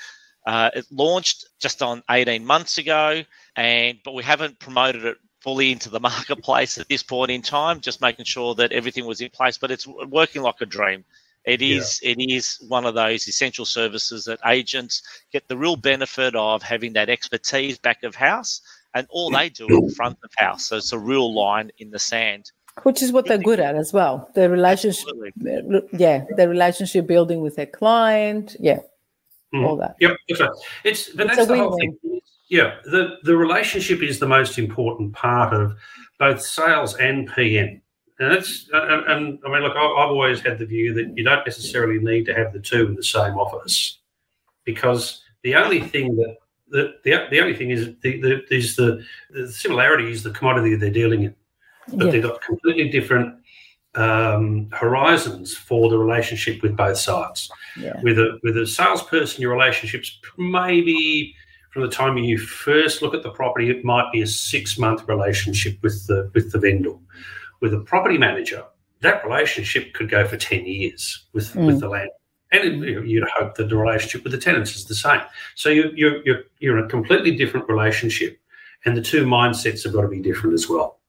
uh, 0.45 0.71
it 0.75 0.85
launched 0.91 1.45
just 1.59 1.81
on 1.81 2.03
18 2.09 2.45
months 2.45 2.77
ago 2.79 3.23
and 3.55 3.97
but 4.03 4.13
we 4.13 4.23
haven't 4.23 4.59
promoted 4.59 5.05
it 5.05 5.17
fully 5.45 5.71
into 5.71 5.89
the 5.89 5.99
marketplace 5.99 6.79
at 6.79 6.89
this 6.89 7.03
point 7.03 7.29
in 7.29 7.41
time, 7.41 7.79
just 7.79 8.01
making 8.01 8.25
sure 8.25 8.55
that 8.55 8.71
everything 8.71 9.05
was 9.05 9.21
in 9.21 9.29
place. 9.29 9.57
But 9.57 9.71
it's 9.71 9.87
working 9.87 10.41
like 10.41 10.59
a 10.59 10.65
dream. 10.65 11.05
It 11.45 11.61
is 11.61 12.01
yeah. 12.01 12.13
it 12.13 12.17
is 12.19 12.57
one 12.67 12.85
of 12.85 12.95
those 12.95 13.27
essential 13.27 13.65
services 13.65 14.25
that 14.25 14.39
agents 14.47 15.03
get 15.31 15.47
the 15.47 15.55
real 15.55 15.75
benefit 15.75 16.35
of 16.35 16.63
having 16.63 16.93
that 16.93 17.07
expertise 17.07 17.77
back 17.77 18.01
of 18.03 18.15
house, 18.15 18.61
and 18.95 19.05
all 19.11 19.29
they 19.29 19.49
do 19.49 19.67
is 19.85 19.95
front 19.95 20.17
of 20.23 20.31
house. 20.37 20.65
So 20.65 20.77
it's 20.77 20.91
a 20.91 20.97
real 20.97 21.31
line 21.33 21.69
in 21.77 21.91
the 21.91 21.99
sand. 21.99 22.51
which 22.81 23.03
is 23.03 23.11
what 23.11 23.25
they're 23.27 23.37
good 23.37 23.59
at 23.59 23.75
as 23.75 23.93
well. 23.93 24.29
The 24.33 24.49
relationship, 24.49 25.07
Absolutely. 25.37 25.99
yeah, 25.99 26.25
the 26.35 26.49
relationship 26.49 27.05
building 27.05 27.41
with 27.41 27.55
their 27.55 27.67
client, 27.67 28.55
yeah, 28.59 28.79
mm. 29.53 29.63
all 29.63 29.77
that. 29.77 29.95
Yep, 29.99 30.17
okay. 30.31 30.47
It's 30.83 31.09
but 31.09 31.27
it's 31.27 31.35
that's 31.35 31.47
the 31.47 31.57
whole 31.57 31.77
thing. 31.77 32.14
Yeah, 32.49 32.75
the 32.85 33.17
the 33.23 33.35
relationship 33.35 34.03
is 34.03 34.19
the 34.19 34.27
most 34.27 34.57
important 34.57 35.13
part 35.13 35.53
of 35.53 35.75
both 36.19 36.41
sales 36.41 36.95
and 36.95 37.31
PM. 37.33 37.81
And 38.19 38.33
it's 38.33 38.69
and, 38.71 39.05
and 39.07 39.39
I 39.45 39.49
mean, 39.49 39.61
look, 39.61 39.75
I've 39.75 40.09
always 40.09 40.41
had 40.41 40.59
the 40.59 40.65
view 40.65 40.93
that 40.93 41.17
you 41.17 41.23
don't 41.23 41.45
necessarily 41.45 41.99
need 41.99 42.25
to 42.27 42.33
have 42.33 42.53
the 42.53 42.59
two 42.59 42.87
in 42.87 42.95
the 42.95 43.03
same 43.03 43.37
office 43.37 43.99
because 44.63 45.21
the 45.43 45.55
only 45.55 45.81
thing 45.81 46.15
that 46.17 46.37
the, 46.67 46.95
the, 47.03 47.27
the 47.29 47.39
only 47.39 47.55
thing 47.55 47.69
is 47.69 47.95
the, 48.01 48.21
the, 48.21 48.53
is 48.53 48.75
the, 48.75 49.03
the 49.29 49.51
similarity 49.51 50.11
is 50.11 50.23
the 50.23 50.31
commodity 50.31 50.75
they're 50.75 50.89
dealing 50.89 51.23
in, 51.23 51.35
but 51.93 52.05
yeah. 52.05 52.11
they've 52.11 52.23
got 52.23 52.41
completely 52.41 52.89
different 52.89 53.35
um, 53.95 54.69
horizons 54.71 55.55
for 55.55 55.89
the 55.89 55.97
relationship 55.97 56.61
with 56.61 56.75
both 56.75 56.97
sides. 56.97 57.49
Yeah. 57.77 57.93
With 58.01 58.17
a 58.19 58.39
with 58.43 58.57
a 58.57 58.65
salesperson, 58.65 59.41
your 59.41 59.53
relationships 59.53 60.19
maybe 60.37 61.35
from 61.75 61.81
the 61.81 61.89
time 61.89 62.17
you 62.17 62.37
first 62.37 63.01
look 63.01 63.13
at 63.13 63.21
the 63.21 63.31
property, 63.31 63.69
it 63.69 63.83
might 63.83 64.09
be 64.09 64.21
a 64.21 64.27
six 64.27 64.79
month 64.79 65.05
relationship 65.09 65.77
with 65.83 66.07
the 66.07 66.31
with 66.33 66.53
the 66.53 66.57
vendor. 66.57 66.93
With 67.59 67.73
a 67.73 67.79
property 67.79 68.17
manager, 68.17 68.63
that 69.01 69.25
relationship 69.25 69.93
could 69.93 70.09
go 70.09 70.25
for 70.25 70.37
ten 70.37 70.65
years 70.65 71.25
with 71.33 71.53
mm. 71.53 71.65
with 71.65 71.81
the 71.81 71.89
land. 71.89 72.11
And 72.53 72.81
you'd 72.81 73.27
hope 73.27 73.55
that 73.55 73.67
the 73.67 73.75
relationship 73.75 74.23
with 74.23 74.31
the 74.31 74.37
tenants 74.37 74.73
is 74.73 74.85
the 74.85 74.95
same. 74.95 75.19
So 75.55 75.67
you, 75.67 75.91
you're, 75.93 76.23
you're, 76.25 76.43
you're 76.59 76.77
in 76.77 76.85
a 76.85 76.87
completely 76.87 77.35
different 77.35 77.67
relationship, 77.67 78.39
and 78.85 78.95
the 78.95 79.01
two 79.01 79.25
mindsets 79.25 79.83
have 79.83 79.91
got 79.91 80.03
to 80.03 80.07
be 80.07 80.21
different 80.21 80.53
as 80.53 80.69
well. 80.69 81.01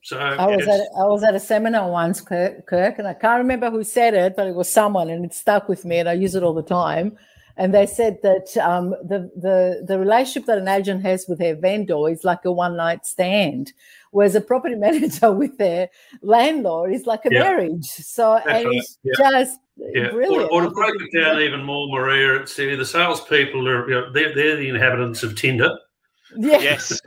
So 0.00 0.18
I 0.18 0.46
was 0.46 0.66
at 0.66 0.80
I 0.98 1.04
was 1.04 1.22
at 1.24 1.34
a 1.34 1.40
seminar 1.40 1.90
once, 1.90 2.22
Kirk, 2.22 2.66
Kirk, 2.66 2.98
and 2.98 3.06
I 3.06 3.12
can't 3.12 3.38
remember 3.38 3.70
who 3.70 3.84
said 3.84 4.14
it, 4.14 4.34
but 4.34 4.46
it 4.46 4.54
was 4.54 4.70
someone, 4.70 5.10
and 5.10 5.26
it 5.26 5.34
stuck 5.34 5.68
with 5.68 5.84
me, 5.84 5.98
and 5.98 6.08
I 6.08 6.14
use 6.14 6.34
it 6.34 6.42
all 6.42 6.54
the 6.54 6.62
time. 6.62 7.18
And 7.56 7.72
they 7.72 7.86
said 7.86 8.18
that 8.22 8.56
um, 8.56 8.90
the 9.02 9.30
the 9.36 9.84
the 9.86 9.98
relationship 9.98 10.46
that 10.46 10.58
an 10.58 10.68
agent 10.68 11.02
has 11.02 11.26
with 11.28 11.38
their 11.38 11.54
vendor 11.54 12.08
is 12.08 12.24
like 12.24 12.44
a 12.44 12.50
one 12.50 12.76
night 12.76 13.06
stand, 13.06 13.72
whereas 14.10 14.34
a 14.34 14.40
property 14.40 14.74
manager 14.76 15.30
with 15.30 15.56
their 15.58 15.88
landlord 16.22 16.92
is 16.92 17.06
like 17.06 17.24
a 17.24 17.28
yeah. 17.30 17.40
marriage. 17.40 17.86
So 17.86 18.40
That's 18.44 18.46
and 18.46 18.66
right. 18.66 18.76
it's 18.76 18.98
yeah. 19.04 19.12
just 19.30 19.60
yeah. 19.76 20.10
brilliant. 20.10 20.50
Or, 20.50 20.62
or 20.62 20.68
to 20.68 20.70
break 20.70 20.94
it 21.00 21.18
down 21.18 21.40
even 21.40 21.62
more, 21.62 21.88
Maria, 21.88 22.40
it's 22.40 22.56
the, 22.56 22.74
the 22.74 22.84
salespeople 22.84 23.68
are 23.68 23.88
you 23.88 23.94
know, 23.94 24.12
they're, 24.12 24.34
they're 24.34 24.56
the 24.56 24.68
inhabitants 24.68 25.22
of 25.22 25.36
Tinder 25.36 25.70
Yes. 26.36 27.00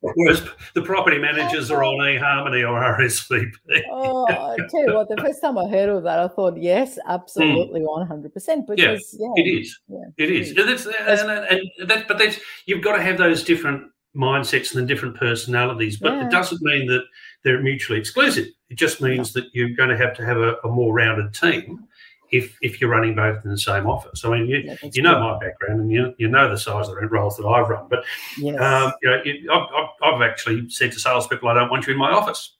Whereas 0.00 0.42
the 0.74 0.82
property 0.82 1.18
managers 1.18 1.70
are 1.70 1.82
on 1.82 1.98
eHarmony 1.98 2.68
or 2.68 2.80
RSVP. 2.98 3.82
oh, 3.90 4.26
I 4.28 4.56
tell 4.68 4.86
you 4.86 4.94
what, 4.94 5.08
the 5.08 5.16
first 5.16 5.40
time 5.40 5.58
I 5.58 5.68
heard 5.68 5.88
of 5.88 6.02
that, 6.04 6.18
I 6.18 6.28
thought, 6.28 6.56
yes, 6.56 6.98
absolutely, 7.06 7.80
hmm. 7.80 7.86
one 7.86 8.06
hundred 8.06 8.32
percent. 8.32 8.66
Because 8.66 9.16
yeah, 9.18 9.28
yeah, 9.36 9.42
it 9.42 9.48
is. 9.48 9.80
Yeah, 9.88 9.98
it 10.18 10.30
is. 10.30 10.50
It 10.50 10.58
is. 10.58 10.84
That's, 10.84 11.22
and, 11.22 11.30
and 11.30 11.88
that, 11.88 12.08
but 12.08 12.18
that's 12.18 12.38
you've 12.66 12.82
got 12.82 12.96
to 12.96 13.02
have 13.02 13.18
those 13.18 13.42
different 13.42 13.90
mindsets 14.16 14.74
and 14.74 14.82
the 14.82 14.86
different 14.86 15.16
personalities. 15.16 15.98
But 15.98 16.12
yeah. 16.12 16.26
it 16.26 16.30
doesn't 16.30 16.62
mean 16.62 16.86
that 16.86 17.04
they're 17.42 17.60
mutually 17.60 17.98
exclusive. 17.98 18.46
It 18.70 18.76
just 18.76 19.00
means 19.00 19.32
that 19.32 19.44
you're 19.52 19.76
going 19.76 19.90
to 19.90 19.96
have 19.96 20.14
to 20.14 20.24
have 20.24 20.38
a, 20.38 20.56
a 20.64 20.68
more 20.68 20.92
rounded 20.94 21.34
team 21.34 21.86
if 22.30 22.56
if 22.62 22.80
you're 22.80 22.90
running 22.90 23.14
both 23.14 23.44
in 23.44 23.50
the 23.50 23.58
same 23.58 23.86
office. 23.86 24.24
I 24.24 24.30
mean, 24.30 24.46
you, 24.46 24.58
yeah, 24.58 24.76
you 24.92 25.02
know 25.02 25.18
my 25.20 25.38
background 25.38 25.80
and 25.80 25.90
you, 25.90 26.14
you 26.18 26.28
know 26.28 26.48
the 26.48 26.58
size 26.58 26.88
of 26.88 26.94
the 26.94 27.00
rent 27.00 27.12
rolls 27.12 27.36
that 27.36 27.46
I've 27.46 27.68
run. 27.68 27.86
But 27.88 28.04
yes. 28.38 28.60
um, 28.60 28.92
you 29.02 29.10
know, 29.10 29.22
it, 29.24 29.50
I've, 29.50 29.88
I've, 30.02 30.22
actually 30.22 30.68
said 30.70 30.92
to 30.92 31.00
salespeople, 31.00 31.48
I 31.48 31.54
don't 31.54 31.70
want 31.70 31.86
you 31.86 31.92
in 31.92 31.98
my 31.98 32.10
office 32.10 32.56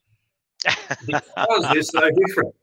because 1.06 1.72
they're 1.72 1.82
so 1.82 2.10
different. 2.26 2.54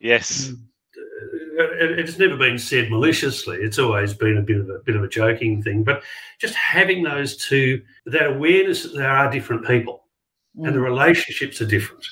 Yes. 0.00 0.50
Uh, 0.50 1.64
it, 1.64 1.98
it's 1.98 2.18
never 2.18 2.36
been 2.36 2.58
said 2.58 2.90
maliciously. 2.90 3.58
It's 3.58 3.78
always 3.78 4.14
been 4.14 4.38
a 4.38 4.42
bit 4.42 4.60
of 4.60 4.68
a 4.68 4.78
bit 4.84 4.96
of 4.96 5.02
a 5.02 5.08
joking 5.08 5.62
thing. 5.62 5.82
But 5.82 6.02
just 6.38 6.54
having 6.54 7.02
those 7.02 7.36
two, 7.36 7.82
that 8.06 8.26
awareness 8.26 8.82
that 8.82 8.94
there 8.94 9.10
are 9.10 9.30
different 9.30 9.66
people 9.66 10.04
mm. 10.58 10.66
and 10.66 10.74
the 10.74 10.80
mm. 10.80 10.84
relationships 10.84 11.60
are 11.60 11.66
different, 11.66 12.06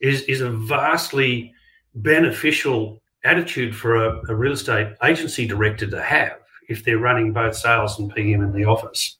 is 0.00 0.22
is 0.22 0.40
a 0.40 0.50
vastly 0.50 1.54
beneficial 1.94 3.00
attitude 3.26 3.74
for 3.74 3.96
a, 3.96 4.20
a 4.28 4.34
real 4.34 4.52
estate 4.52 4.94
agency 5.02 5.46
director 5.46 5.86
to 5.88 6.02
have 6.02 6.38
if 6.68 6.84
they're 6.84 6.98
running 6.98 7.32
both 7.32 7.56
sales 7.56 7.98
and 7.98 8.12
PM 8.14 8.42
in 8.42 8.52
the 8.52 8.64
office. 8.64 9.18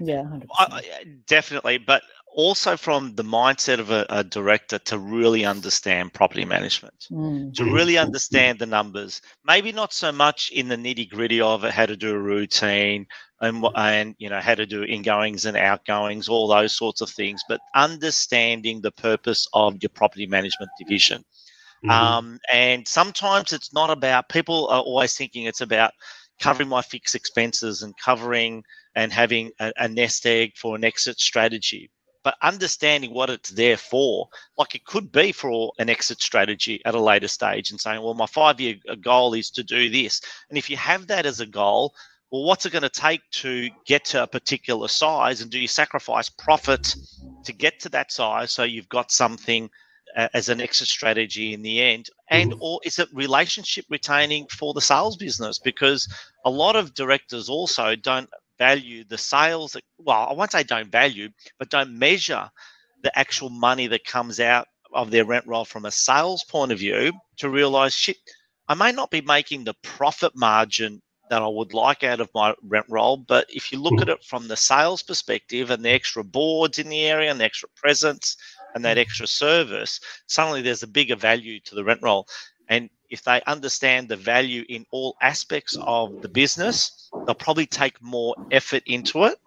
Yeah, 0.00 0.24
I, 0.58 1.04
definitely. 1.26 1.78
But 1.78 2.02
also 2.34 2.76
from 2.76 3.14
the 3.14 3.22
mindset 3.22 3.78
of 3.78 3.90
a, 3.90 4.06
a, 4.08 4.24
director 4.24 4.78
to 4.78 4.98
really 4.98 5.44
understand 5.44 6.12
property 6.12 6.44
management, 6.44 7.06
mm. 7.10 7.52
to 7.54 7.64
really 7.64 7.98
understand 7.98 8.58
the 8.58 8.66
numbers. 8.66 9.20
Maybe 9.44 9.70
not 9.70 9.92
so 9.92 10.10
much 10.10 10.50
in 10.50 10.68
the 10.68 10.76
nitty 10.76 11.10
gritty 11.10 11.40
of 11.40 11.64
it, 11.64 11.72
how 11.72 11.86
to 11.86 11.96
do 11.96 12.14
a 12.14 12.18
routine 12.18 13.06
and 13.40 13.64
and 13.74 14.14
you 14.18 14.30
know 14.30 14.40
how 14.40 14.54
to 14.54 14.64
do 14.64 14.84
ingoings 14.84 15.44
and 15.44 15.56
outgoings, 15.56 16.28
all 16.28 16.48
those 16.48 16.76
sorts 16.76 17.00
of 17.00 17.10
things, 17.10 17.42
but 17.48 17.60
understanding 17.74 18.80
the 18.80 18.92
purpose 18.92 19.46
of 19.52 19.82
your 19.82 19.90
property 19.90 20.26
management 20.26 20.70
division. 20.78 21.24
Mm-hmm. 21.84 21.90
Um, 21.90 22.38
and 22.52 22.86
sometimes 22.86 23.52
it's 23.52 23.72
not 23.72 23.90
about, 23.90 24.28
people 24.28 24.68
are 24.68 24.82
always 24.82 25.14
thinking 25.16 25.44
it's 25.44 25.60
about 25.60 25.92
covering 26.40 26.68
my 26.68 26.82
fixed 26.82 27.14
expenses 27.14 27.82
and 27.82 27.94
covering 27.96 28.64
and 28.94 29.12
having 29.12 29.50
a, 29.60 29.72
a 29.76 29.88
nest 29.88 30.26
egg 30.26 30.52
for 30.56 30.76
an 30.76 30.84
exit 30.84 31.18
strategy. 31.18 31.90
But 32.24 32.36
understanding 32.40 33.12
what 33.12 33.30
it's 33.30 33.50
there 33.50 33.76
for, 33.76 34.28
like 34.56 34.76
it 34.76 34.84
could 34.84 35.10
be 35.10 35.32
for 35.32 35.72
an 35.78 35.90
exit 35.90 36.20
strategy 36.20 36.80
at 36.84 36.94
a 36.94 37.00
later 37.00 37.26
stage 37.26 37.70
and 37.70 37.80
saying, 37.80 38.00
well, 38.00 38.14
my 38.14 38.26
five 38.26 38.60
year 38.60 38.76
uh, 38.88 38.94
goal 38.94 39.34
is 39.34 39.50
to 39.50 39.64
do 39.64 39.90
this. 39.90 40.20
And 40.48 40.56
if 40.56 40.70
you 40.70 40.76
have 40.76 41.08
that 41.08 41.26
as 41.26 41.40
a 41.40 41.46
goal, 41.46 41.94
well, 42.30 42.44
what's 42.44 42.64
it 42.64 42.72
going 42.72 42.82
to 42.82 42.88
take 42.88 43.22
to 43.32 43.68
get 43.86 44.04
to 44.06 44.22
a 44.22 44.26
particular 44.26 44.86
size? 44.86 45.42
And 45.42 45.50
do 45.50 45.58
you 45.58 45.66
sacrifice 45.66 46.28
profit 46.28 46.94
to 47.44 47.52
get 47.52 47.80
to 47.80 47.88
that 47.88 48.12
size 48.12 48.52
so 48.52 48.62
you've 48.62 48.88
got 48.88 49.10
something 49.10 49.68
as 50.16 50.48
an 50.48 50.60
exit 50.60 50.88
strategy 50.88 51.52
in 51.52 51.62
the 51.62 51.80
end 51.80 52.08
and 52.30 52.52
mm-hmm. 52.52 52.62
or 52.62 52.80
is 52.84 52.98
it 52.98 53.08
relationship 53.12 53.84
retaining 53.88 54.46
for 54.48 54.74
the 54.74 54.80
sales 54.80 55.16
business 55.16 55.58
because 55.58 56.08
a 56.44 56.50
lot 56.50 56.76
of 56.76 56.94
directors 56.94 57.48
also 57.48 57.96
don't 57.96 58.28
value 58.58 59.04
the 59.08 59.18
sales 59.18 59.72
that, 59.72 59.82
well 59.98 60.26
i 60.28 60.32
won't 60.32 60.52
say 60.52 60.62
don't 60.62 60.92
value 60.92 61.28
but 61.58 61.70
don't 61.70 61.96
measure 61.98 62.48
the 63.02 63.18
actual 63.18 63.50
money 63.50 63.86
that 63.86 64.04
comes 64.04 64.38
out 64.38 64.66
of 64.94 65.10
their 65.10 65.24
rent 65.24 65.46
roll 65.46 65.64
from 65.64 65.86
a 65.86 65.90
sales 65.90 66.44
point 66.44 66.70
of 66.70 66.78
view 66.78 67.12
to 67.36 67.48
realize 67.48 67.94
shit 67.94 68.18
i 68.68 68.74
may 68.74 68.92
not 68.92 69.10
be 69.10 69.20
making 69.22 69.64
the 69.64 69.74
profit 69.82 70.32
margin 70.36 71.00
that 71.32 71.40
I 71.40 71.48
would 71.48 71.72
like 71.72 72.02
out 72.02 72.20
of 72.20 72.28
my 72.34 72.54
rent 72.62 72.84
roll. 72.90 73.16
But 73.16 73.46
if 73.48 73.72
you 73.72 73.80
look 73.80 73.94
mm-hmm. 73.94 74.02
at 74.02 74.08
it 74.10 74.22
from 74.22 74.48
the 74.48 74.56
sales 74.56 75.02
perspective 75.02 75.70
and 75.70 75.82
the 75.82 75.88
extra 75.88 76.22
boards 76.22 76.78
in 76.78 76.90
the 76.90 77.06
area 77.06 77.30
and 77.30 77.40
the 77.40 77.44
extra 77.46 77.70
presence 77.74 78.36
and 78.74 78.84
that 78.84 78.98
extra 78.98 79.26
service, 79.26 80.00
suddenly 80.26 80.62
there's 80.62 80.82
a 80.82 80.88
bigger 80.88 81.16
value 81.16 81.60
to 81.60 81.74
the 81.74 81.84
rent 81.84 82.00
roll. 82.02 82.26
And 82.68 82.88
if 83.10 83.22
they 83.22 83.42
understand 83.46 84.08
the 84.08 84.16
value 84.16 84.64
in 84.68 84.86
all 84.90 85.16
aspects 85.20 85.76
of 85.82 86.22
the 86.22 86.28
business, 86.28 87.10
they'll 87.26 87.34
probably 87.34 87.66
take 87.66 88.00
more 88.02 88.34
effort 88.50 88.82
into 88.86 89.24
it 89.24 89.38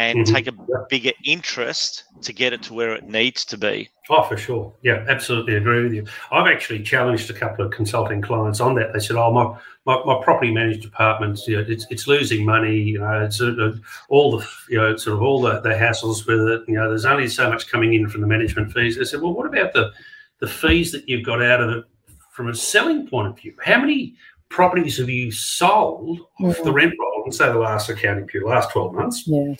and 0.00 0.20
mm-hmm. 0.20 0.34
take 0.34 0.46
a 0.46 0.52
bigger 0.88 1.12
interest 1.26 2.04
to 2.22 2.32
get 2.32 2.54
it 2.54 2.62
to 2.62 2.72
where 2.72 2.94
it 2.94 3.04
needs 3.04 3.44
to 3.44 3.58
be. 3.58 3.90
Oh, 4.08 4.22
for 4.22 4.36
sure. 4.38 4.74
Yeah, 4.82 5.04
absolutely 5.08 5.56
agree 5.56 5.82
with 5.82 5.92
you. 5.92 6.06
I've 6.32 6.50
actually 6.50 6.82
challenged 6.82 7.28
a 7.28 7.34
couple 7.34 7.66
of 7.66 7.70
consulting 7.70 8.22
clients 8.22 8.60
on 8.60 8.74
that. 8.76 8.94
They 8.94 8.98
said, 8.98 9.16
"Oh, 9.16 9.30
my 9.30 9.58
my, 9.84 10.02
my 10.04 10.24
property 10.24 10.52
managed 10.52 10.80
department, 10.80 11.38
you 11.46 11.56
know, 11.56 11.64
it's 11.68 11.86
it's 11.90 12.06
losing 12.06 12.46
money. 12.46 12.76
You 12.76 13.00
know, 13.00 13.24
it's 13.24 13.42
uh, 13.42 13.72
all 14.08 14.38
the 14.38 14.48
you 14.70 14.78
know 14.78 14.96
sort 14.96 15.16
of 15.16 15.22
all 15.22 15.42
the, 15.42 15.60
the 15.60 15.70
hassles 15.70 16.26
with 16.26 16.40
it. 16.48 16.62
You 16.66 16.76
know, 16.76 16.88
there's 16.88 17.04
only 17.04 17.28
so 17.28 17.50
much 17.50 17.68
coming 17.68 17.92
in 17.92 18.08
from 18.08 18.22
the 18.22 18.26
management 18.26 18.72
fees." 18.72 18.98
I 18.98 19.04
said, 19.04 19.20
"Well, 19.20 19.34
what 19.34 19.46
about 19.46 19.74
the 19.74 19.92
the 20.38 20.48
fees 20.48 20.92
that 20.92 21.06
you've 21.08 21.26
got 21.26 21.42
out 21.42 21.60
of 21.60 21.70
it 21.70 21.84
from 22.32 22.48
a 22.48 22.54
selling 22.54 23.06
point 23.06 23.28
of 23.28 23.38
view? 23.38 23.54
How 23.62 23.78
many 23.78 24.16
properties 24.48 24.96
have 24.96 25.10
you 25.10 25.30
sold 25.30 26.20
off 26.42 26.60
the 26.64 26.72
rent 26.72 26.94
roll 26.98 27.22
And 27.24 27.34
say 27.34 27.46
the 27.52 27.58
last 27.58 27.88
accounting 27.90 28.26
period, 28.26 28.48
last 28.48 28.70
twelve 28.70 28.94
months?" 28.94 29.24
Yeah. 29.26 29.54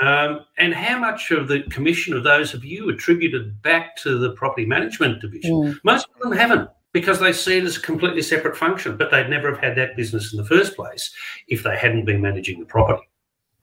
Um, 0.00 0.40
and 0.58 0.74
how 0.74 0.98
much 0.98 1.30
of 1.30 1.46
the 1.48 1.62
commission 1.70 2.16
of 2.16 2.24
those 2.24 2.50
have 2.52 2.64
you 2.64 2.88
attributed 2.88 3.62
back 3.62 3.96
to 3.98 4.18
the 4.18 4.32
property 4.32 4.66
management 4.66 5.20
division? 5.20 5.52
Mm. 5.52 5.78
Most 5.84 6.08
of 6.14 6.20
them 6.20 6.32
haven't 6.36 6.68
because 6.92 7.20
they 7.20 7.32
see 7.32 7.58
it 7.58 7.64
as 7.64 7.76
a 7.76 7.80
completely 7.80 8.22
separate 8.22 8.56
function, 8.56 8.96
but 8.96 9.10
they'd 9.10 9.28
never 9.28 9.50
have 9.50 9.62
had 9.62 9.76
that 9.76 9.96
business 9.96 10.32
in 10.32 10.38
the 10.38 10.44
first 10.44 10.76
place 10.76 11.12
if 11.48 11.62
they 11.62 11.76
hadn't 11.76 12.04
been 12.04 12.20
managing 12.20 12.60
the 12.60 12.66
property. 12.66 13.02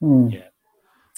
Mm. 0.02 0.32
Yeah. 0.32 0.40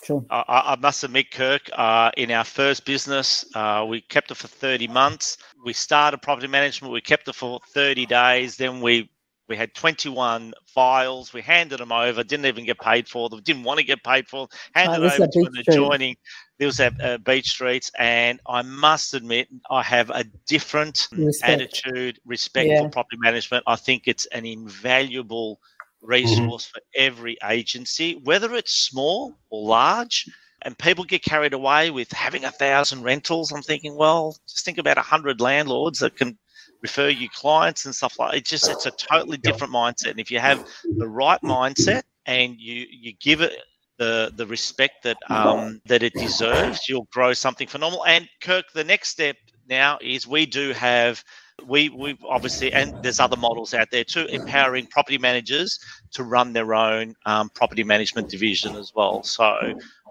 Sure. 0.04 0.24
I, 0.28 0.74
I, 0.74 0.76
must 0.76 1.02
admit, 1.02 1.30
Kirk, 1.30 1.62
uh, 1.72 2.10
in 2.18 2.30
our 2.30 2.44
first 2.44 2.84
business, 2.84 3.44
uh, 3.54 3.86
we 3.88 4.02
kept 4.02 4.30
it 4.30 4.36
for 4.36 4.48
30 4.48 4.86
months. 4.88 5.38
We 5.64 5.72
started 5.72 6.20
property 6.20 6.46
management, 6.46 6.92
we 6.92 7.00
kept 7.00 7.26
it 7.26 7.34
for 7.34 7.58
30 7.72 8.04
days, 8.04 8.56
then 8.56 8.82
we 8.82 9.08
we 9.48 9.56
had 9.56 9.74
21 9.74 10.54
files. 10.66 11.32
We 11.32 11.42
handed 11.42 11.78
them 11.80 11.92
over, 11.92 12.22
didn't 12.24 12.46
even 12.46 12.64
get 12.64 12.78
paid 12.80 13.08
for 13.08 13.28
them, 13.28 13.40
didn't 13.42 13.64
want 13.64 13.78
to 13.78 13.84
get 13.84 14.02
paid 14.02 14.26
for 14.26 14.46
them, 14.46 14.58
handed 14.74 15.02
Oh, 15.02 15.14
over 15.14 15.26
to 15.26 15.38
an 15.40 15.52
adjoining. 15.66 16.16
There 16.58 16.66
was 16.68 16.80
at 16.80 16.98
uh, 17.02 17.18
Beach 17.18 17.50
Streets, 17.50 17.90
and 17.98 18.40
I 18.48 18.62
must 18.62 19.12
admit, 19.14 19.48
I 19.70 19.82
have 19.82 20.10
a 20.10 20.24
different 20.46 21.08
Respect. 21.12 21.50
attitude, 21.62 22.18
respect 22.24 22.68
Yeah. 22.68 22.82
for 22.82 22.88
property 22.90 23.18
management. 23.18 23.64
I 23.66 23.76
think 23.76 24.04
it's 24.06 24.26
an 24.26 24.46
invaluable 24.46 25.60
resource 26.00 26.64
for 26.66 26.80
every 26.96 27.36
agency, 27.48 28.20
whether 28.24 28.54
it's 28.54 28.72
small 28.72 29.34
or 29.50 29.66
large. 29.68 30.26
And 30.62 30.78
people 30.78 31.04
get 31.04 31.22
carried 31.22 31.52
away 31.52 31.90
with 31.90 32.10
having 32.12 32.44
a 32.46 32.50
thousand 32.50 33.02
rentals. 33.02 33.52
I'm 33.52 33.60
thinking, 33.60 33.96
well, 33.96 34.34
just 34.48 34.64
think 34.64 34.78
about 34.78 34.96
a 34.96 35.02
hundred 35.02 35.38
landlords 35.42 35.98
that 35.98 36.16
can 36.16 36.38
refer 36.84 37.08
you 37.08 37.28
clients 37.30 37.86
and 37.86 37.94
stuff 37.94 38.18
like. 38.18 38.36
It 38.36 38.44
just 38.44 38.68
it's 38.68 38.86
a 38.86 38.92
totally 38.92 39.38
different 39.38 39.72
mindset. 39.72 40.10
And 40.10 40.20
if 40.20 40.30
you 40.30 40.38
have 40.38 40.62
the 40.98 41.08
right 41.08 41.40
mindset 41.42 42.02
and 42.26 42.56
you 42.58 42.86
you 42.90 43.12
give 43.20 43.40
it 43.40 43.52
the 43.98 44.30
the 44.36 44.46
respect 44.46 44.94
that 45.04 45.16
um 45.30 45.80
that 45.86 46.02
it 46.02 46.14
deserves, 46.16 46.86
you'll 46.88 47.08
grow 47.10 47.32
something 47.32 47.66
phenomenal. 47.66 48.04
And 48.06 48.28
Kirk, 48.42 48.66
the 48.74 48.84
next 48.84 49.08
step 49.08 49.36
now 49.68 49.98
is 50.02 50.26
we 50.26 50.44
do 50.46 50.72
have 50.74 51.24
we 51.66 51.88
we 51.88 52.18
obviously 52.28 52.70
and 52.72 52.92
there's 53.02 53.20
other 53.20 53.36
models 53.36 53.72
out 53.72 53.88
there 53.90 54.04
too 54.04 54.26
empowering 54.26 54.86
property 54.90 55.18
managers 55.18 55.78
to 56.12 56.22
run 56.24 56.52
their 56.52 56.74
own 56.74 57.14
um, 57.24 57.48
property 57.54 57.84
management 57.84 58.28
division 58.28 58.74
as 58.76 58.92
well 58.94 59.22
so 59.22 59.46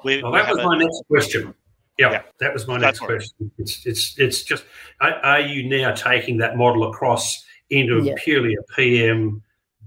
we, 0.04 0.24
Well, 0.24 0.32
we 0.32 0.38
that 0.40 0.48
have 0.48 0.56
was 0.56 0.64
a- 0.64 0.68
my 0.72 0.78
next 0.78 1.02
question. 1.08 1.54
Yeah, 1.98 2.12
Yeah. 2.12 2.22
that 2.40 2.54
was 2.54 2.68
my 2.68 2.78
next 2.78 3.00
for 3.00 3.06
it. 3.14 3.18
question. 3.18 3.52
It's 3.58 3.86
it's 3.86 4.18
it's 4.18 4.44
just 4.44 4.66
are, 5.02 5.14
are 5.24 5.40
you 5.42 5.68
now 5.70 5.94
taking 5.94 6.38
that 6.38 6.58
model 6.58 6.90
across 6.90 7.44
into 7.70 8.02
Yeah. 8.04 8.16
purely 8.18 8.56
a 8.56 8.64
PM 8.76 9.44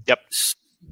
yep. 0.07 0.19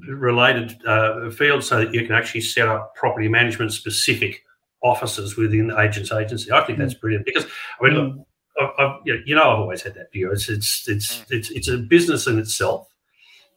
related 0.08 0.76
uh, 0.86 1.30
field 1.30 1.64
so 1.64 1.78
that 1.78 1.94
you 1.94 2.04
can 2.06 2.14
actually 2.14 2.42
set 2.42 2.68
up 2.68 2.94
property 2.94 3.28
management 3.28 3.72
specific 3.72 4.44
offices 4.82 5.36
within 5.36 5.68
the 5.68 5.80
agent's 5.80 6.12
agency? 6.12 6.52
I 6.52 6.62
think 6.64 6.78
that's 6.78 6.94
brilliant 6.94 7.24
because 7.24 7.46
I 7.80 7.84
mean, 7.84 7.94
look, 7.94 8.26
I've, 8.60 8.70
I've, 8.78 8.96
you 9.04 9.34
know, 9.34 9.42
I've 9.50 9.58
always 9.60 9.82
had 9.82 9.94
that 9.94 10.12
view. 10.12 10.30
It's 10.32 10.48
it's 10.48 10.86
it's 10.88 11.24
it's 11.30 11.50
it's 11.50 11.68
a 11.68 11.78
business 11.78 12.26
in 12.26 12.38
itself, 12.38 12.88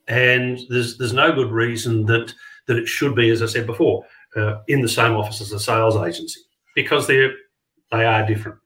and 0.07 0.59
there's 0.69 0.97
there's 0.97 1.13
no 1.13 1.31
good 1.33 1.51
reason 1.51 2.05
that 2.05 2.33
that 2.67 2.77
it 2.77 2.87
should 2.87 3.15
be, 3.15 3.29
as 3.31 3.41
I 3.41 3.47
said 3.47 3.65
before, 3.65 4.05
uh, 4.35 4.59
in 4.67 4.81
the 4.81 4.87
same 4.89 5.13
office 5.13 5.41
as 5.41 5.51
a 5.51 5.59
sales 5.59 5.95
agency 5.97 6.39
because 6.75 7.07
they're 7.07 7.33
they 7.91 8.05
are 8.05 8.25
different. 8.25 8.57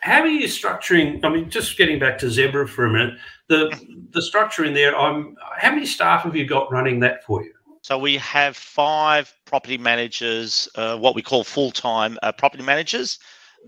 How 0.00 0.20
are 0.20 0.26
you 0.26 0.46
structuring? 0.46 1.24
I 1.24 1.28
mean, 1.28 1.50
just 1.50 1.76
getting 1.76 1.98
back 1.98 2.18
to 2.18 2.30
Zebra 2.30 2.68
for 2.68 2.86
a 2.86 2.92
minute, 2.92 3.14
the 3.48 3.76
the 4.10 4.22
structure 4.22 4.64
in 4.64 4.74
there. 4.74 4.96
I'm. 4.96 5.36
How 5.56 5.70
many 5.70 5.86
staff 5.86 6.22
have 6.22 6.36
you 6.36 6.46
got 6.46 6.70
running 6.70 7.00
that 7.00 7.24
for 7.24 7.42
you? 7.42 7.52
so 7.82 7.96
we 7.96 8.16
have 8.16 8.56
five 8.56 9.32
property 9.44 9.78
managers 9.78 10.68
uh, 10.74 10.98
what 10.98 11.14
we 11.14 11.22
call 11.22 11.44
full-time 11.44 12.18
uh, 12.24 12.32
property 12.32 12.64
managers 12.64 13.18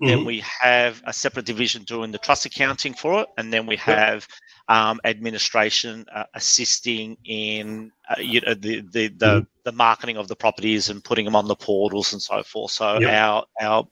then 0.00 0.20
Mhm. 0.20 0.26
we 0.26 0.42
have 0.60 1.00
a 1.06 1.12
separate 1.12 1.46
division 1.46 1.82
doing 1.84 2.10
the 2.10 2.18
trust 2.18 2.44
accounting 2.44 2.94
for 2.94 3.20
it 3.20 3.28
and 3.36 3.52
then 3.52 3.64
we 3.64 3.76
have 3.76 4.26
um, 4.68 5.00
administration 5.04 6.04
uh, 6.12 6.24
assisting 6.34 7.16
in 7.26 7.92
uh, 8.10 8.20
you 8.20 8.40
know 8.40 8.54
the 8.54 8.80
the, 8.92 9.06
the, 9.18 9.46
the 9.64 9.72
marketing 9.72 10.16
of 10.16 10.26
the 10.26 10.34
properties 10.36 10.90
and 10.90 11.04
putting 11.04 11.24
them 11.24 11.36
on 11.36 11.46
the 11.46 11.54
portals 11.56 12.12
and 12.12 12.20
so 12.20 12.42
forth 12.42 12.72
so 12.72 12.98
Yep. 13.00 13.12
our 13.12 13.44
our 13.60 13.84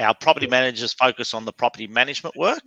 our 0.00 0.14
property 0.14 0.46
managers 0.46 0.92
focus 0.92 1.34
on 1.34 1.44
the 1.44 1.52
property 1.52 1.86
management 1.86 2.34
work 2.36 2.62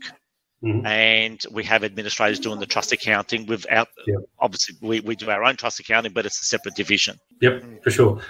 Mhm. 0.64 0.86
and 0.86 1.42
we 1.52 1.64
have 1.66 1.84
administrators 1.84 2.40
doing 2.40 2.60
the 2.60 2.66
trust 2.66 2.92
accounting 2.94 3.46
without 3.48 3.90
Yep. 4.08 4.20
obviously 4.40 4.76
we, 4.82 5.00
we 5.02 5.16
do 5.16 5.30
our 5.30 5.44
own 5.44 5.58
trust 5.58 5.80
accounting 5.80 6.14
but 6.14 6.26
it's 6.26 6.42
a 6.42 6.46
separate 6.46 6.76
division 6.76 7.18
Yep, 7.42 7.84
for 7.84 7.92
sure. 7.92 8.22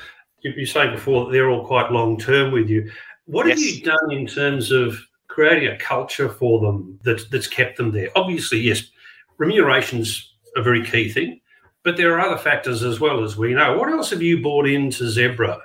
You, 0.41 0.51
you 0.57 0.65
saying 0.65 0.95
before 0.95 1.25
that 1.25 1.31
they're 1.31 1.49
all 1.49 1.65
quite 1.65 1.91
long 1.91 2.17
term 2.17 2.51
with 2.51 2.69
you. 2.69 2.91
What 3.25 3.45
have 3.47 3.59
you 3.59 3.81
done 3.83 4.11
in 4.11 4.25
terms 4.25 4.71
of 4.71 4.99
creating 5.27 5.69
a 5.69 5.77
culture 5.77 6.27
for 6.27 6.59
them 6.59 6.99
that, 7.03 7.29
that's 7.31 7.47
kept 7.47 7.77
them 7.77 7.91
there? 7.91 8.09
Obviously, 8.15 8.59
yes, 8.59 8.83
remuneration's 9.37 10.33
a 10.55 10.61
very 10.61 10.83
key 10.83 11.09
thing, 11.09 11.39
but 11.83 11.97
there 11.97 12.13
are 12.13 12.19
other 12.19 12.37
factors 12.37 12.83
as 12.83 12.99
well 12.99 13.23
as 13.23 13.37
we 13.37 13.53
know. 13.53 13.77
What 13.77 13.89
else 13.89 14.09
have 14.09 14.21
you 14.21 14.41
brought 14.41 14.67
into 14.67 15.07
Zebra 15.09 15.59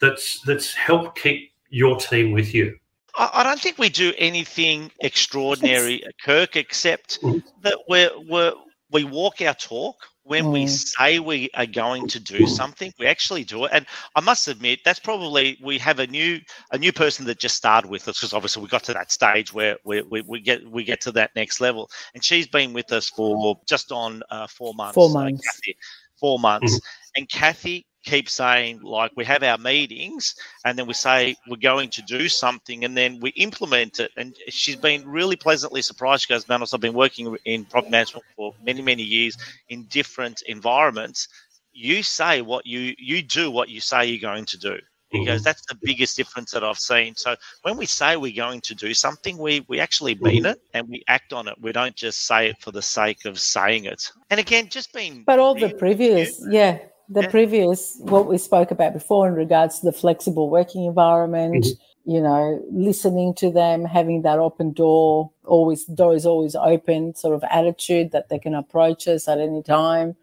that's 0.00 0.40
that's 0.42 0.74
helped 0.74 1.18
keep 1.18 1.52
your 1.70 1.96
team 1.98 2.32
with 2.32 2.54
you? 2.54 2.76
I, 3.16 3.30
I 3.34 3.42
don't 3.42 3.60
think 3.60 3.78
we 3.78 3.88
do 3.88 4.12
anything 4.18 4.90
extraordinary, 5.00 6.02
Kirk, 6.24 6.56
except 6.56 7.18
Mhm. 7.22 7.42
that 7.62 7.78
we're, 7.88 8.10
we're, 8.28 8.52
we 8.90 9.04
walk 9.04 9.40
our 9.42 9.54
talk. 9.54 9.96
When 10.22 10.50
we 10.50 10.66
Mm. 10.66 10.68
say 10.68 11.18
we 11.20 11.48
are 11.54 11.66
going 11.66 12.04
to 12.06 12.20
do 12.20 12.46
something, 12.46 12.92
we 12.98 13.06
actually 13.06 13.44
do 13.44 13.64
it. 13.64 13.70
And 13.72 13.86
I 14.14 14.20
must 14.20 14.46
admit, 14.46 14.80
that's 14.84 14.98
probably 14.98 15.58
we 15.64 15.78
have 15.78 16.00
a 16.00 16.06
new 16.06 16.38
a 16.70 16.78
new 16.78 16.92
person 16.92 17.24
that 17.26 17.38
just 17.38 17.56
started 17.56 17.90
with 17.90 18.06
us 18.08 18.18
because 18.18 18.34
obviously 18.34 18.62
we 18.62 18.68
got 18.68 18.84
to 18.84 18.92
that 18.92 19.10
stage 19.10 19.54
where 19.54 19.78
we, 19.84 20.02
we, 20.02 20.20
we 20.22 20.40
get 20.42 20.70
we 20.70 20.84
get 20.84 21.00
to 21.02 21.12
that 21.12 21.30
next 21.34 21.62
level. 21.62 21.88
And 22.12 22.22
she's 22.22 22.46
been 22.46 22.74
with 22.74 22.92
us 22.92 23.08
for 23.08 23.58
just 23.66 23.90
on 23.90 24.22
uh, 24.30 24.46
four 24.48 24.74
months. 24.74 24.96
Four 24.96 25.08
uh, 25.08 25.12
months. 25.24 25.44
Kathy, 25.46 25.76
four 26.20 26.38
months. 26.38 26.78
And 27.16 27.26
Kathy 27.30 27.86
keeps 28.08 28.32
saying 28.32 28.80
like 28.82 29.12
we 29.16 29.24
have 29.24 29.42
our 29.42 29.58
meetings 29.58 30.34
and 30.64 30.78
then 30.78 30.86
we 30.86 30.94
say 30.94 31.36
we're 31.46 31.56
going 31.56 31.90
to 31.90 32.00
do 32.02 32.26
something 32.26 32.84
and 32.84 32.96
then 32.96 33.20
we 33.20 33.30
implement 33.30 34.00
it. 34.00 34.10
And 34.16 34.34
she's 34.48 34.76
been 34.76 35.06
really 35.06 35.36
pleasantly 35.36 35.82
surprised. 35.82 36.22
She 36.22 36.32
goes 36.32 36.48
manos 36.48 36.72
i've 36.72 36.80
been 36.80 36.94
working 36.94 37.36
in 37.44 37.66
property 37.66 37.90
management 37.90 38.24
for 38.34 38.54
many 38.64 38.80
many 38.80 39.02
years 39.02 39.36
in 39.68 39.84
different 39.84 40.42
environments. 40.46 41.28
You 41.74 42.02
say 42.02 42.40
what 42.40 42.66
you 42.66 42.94
you 42.98 43.20
do 43.22 43.50
what 43.50 43.68
you 43.68 43.80
say 43.80 44.06
you're 44.06 44.30
going 44.32 44.46
to 44.46 44.58
do. 44.58 44.78
He 45.10 45.24
goes 45.24 45.40
mm-hmm. 45.40 45.44
that's 45.44 45.66
the 45.66 45.78
biggest 45.82 46.16
difference 46.16 46.50
that 46.52 46.64
i've 46.64 46.78
seen. 46.78 47.14
So 47.14 47.36
when 47.62 47.76
we 47.76 47.84
say 47.84 48.16
we're 48.16 48.44
going 48.46 48.62
to 48.62 48.74
do 48.74 48.94
something 48.94 49.36
we 49.36 49.66
we 49.68 49.80
actually 49.80 50.14
mean 50.14 50.44
mm-hmm. 50.44 50.52
it 50.52 50.62
and 50.72 50.88
we 50.88 51.02
act 51.08 51.34
on 51.34 51.46
it. 51.46 51.56
We 51.60 51.72
don't 51.72 51.94
just 51.94 52.26
say 52.26 52.48
it 52.50 52.56
for 52.58 52.72
the 52.72 52.82
sake 52.82 53.26
of 53.26 53.38
saying 53.38 53.84
it. 53.84 54.10
And 54.30 54.40
again 54.40 54.70
just 54.70 54.94
being 54.94 55.24
But 55.26 55.38
all 55.38 55.54
the 55.54 55.74
previous, 55.84 56.42
yeah, 56.48 56.78
the 57.08 57.22
Yeah. 57.22 57.28
previous, 57.28 57.96
what 58.00 58.26
we 58.26 58.38
spoke 58.38 58.70
about 58.70 58.92
before 58.92 59.26
in 59.26 59.34
regards 59.34 59.80
to 59.80 59.86
the 59.86 59.92
flexible 59.92 60.50
working 60.50 60.84
environment, 60.84 61.64
mm-hmm. 61.64 62.10
you 62.10 62.20
know, 62.20 62.62
listening 62.70 63.34
to 63.34 63.50
them, 63.50 63.84
having 63.84 64.22
that 64.22 64.38
open 64.38 64.72
door, 64.72 65.30
always 65.46 65.84
doors 65.84 66.26
always 66.26 66.54
open 66.54 67.14
sort 67.14 67.34
of 67.34 67.42
attitude 67.50 68.12
that 68.12 68.28
they 68.28 68.38
can 68.38 68.54
approach 68.54 69.08
us 69.08 69.26
at 69.26 69.38
any 69.38 69.62
time. 69.62 70.16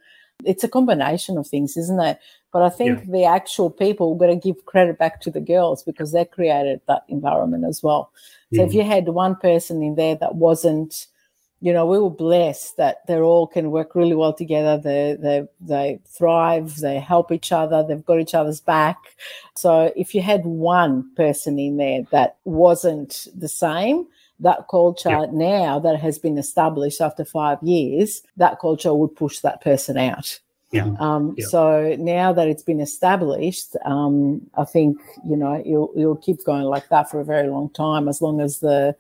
It's 0.44 0.64
a 0.64 0.68
combination 0.68 1.38
of 1.38 1.48
things, 1.48 1.78
isn't 1.78 2.02
it? 2.02 2.20
But 2.52 2.62
I 2.62 2.70
think 2.70 3.12
the 3.12 3.26
actual 3.26 3.70
people 3.70 4.16
got 4.16 4.28
to 4.28 4.36
give 4.36 4.66
credit 4.66 4.98
back 4.98 5.20
to 5.22 5.32
the 5.32 5.42
girls 5.42 5.84
because 5.84 6.12
they 6.12 6.24
created 6.24 6.82
that 6.88 7.04
environment 7.10 7.66
as 7.66 7.84
well. 7.84 8.12
So 8.54 8.62
if 8.62 8.70
mm-hmm. 8.70 8.78
you 8.78 8.84
had 8.84 9.10
one 9.10 9.36
person 9.36 9.82
in 9.82 9.96
there 9.96 10.16
that 10.16 10.36
wasn't, 10.36 11.08
you 11.66 11.74
know, 11.74 11.88
we 11.88 11.98
were 11.98 12.12
blessed 12.12 12.78
that 12.78 13.08
they 13.08 13.18
all 13.18 13.48
can 13.48 13.72
work 13.72 13.96
really 13.96 14.14
well 14.14 14.34
together. 14.34 14.78
They 14.78 15.18
they 15.20 15.48
they 15.60 16.00
thrive. 16.08 16.76
They 16.76 17.00
help 17.00 17.32
each 17.32 17.52
other. 17.52 17.84
They've 17.84 18.06
got 18.06 18.20
each 18.20 18.36
other's 18.36 18.62
back. 18.62 19.00
So 19.56 19.92
if 19.96 20.14
you 20.14 20.22
had 20.22 20.46
one 20.46 21.10
person 21.16 21.58
in 21.58 21.78
there 21.78 22.04
that 22.12 22.38
wasn't 22.46 23.30
the 23.36 23.50
same, 23.50 24.06
that 24.42 24.68
culture 24.70 25.26
now 25.32 25.80
that 25.80 26.00
has 26.00 26.20
been 26.20 26.38
established 26.38 27.02
after 27.02 27.26
five 27.26 27.58
years, 27.64 28.22
that 28.38 28.60
culture 28.60 28.94
would 28.94 29.16
push 29.16 29.40
that 29.40 29.62
person 29.62 29.98
out. 29.98 30.40
Yeah. 30.70 30.92
Um, 31.00 31.34
Yeah. 31.36 31.48
So 31.48 31.96
now 31.98 32.32
that 32.32 32.48
it's 32.48 32.62
been 32.62 32.80
established, 32.80 33.76
um, 33.86 34.40
I 34.56 34.66
think 34.66 35.00
you 35.28 35.36
know 35.36 35.64
you'll 35.66 35.92
you'll 35.96 36.18
keep 36.28 36.46
going 36.46 36.66
like 36.66 36.90
that 36.90 37.10
for 37.10 37.20
a 37.20 37.26
very 37.26 37.50
long 37.50 37.70
time, 37.72 38.08
as 38.08 38.22
long 38.22 38.40
as 38.40 38.60
the 38.60 38.96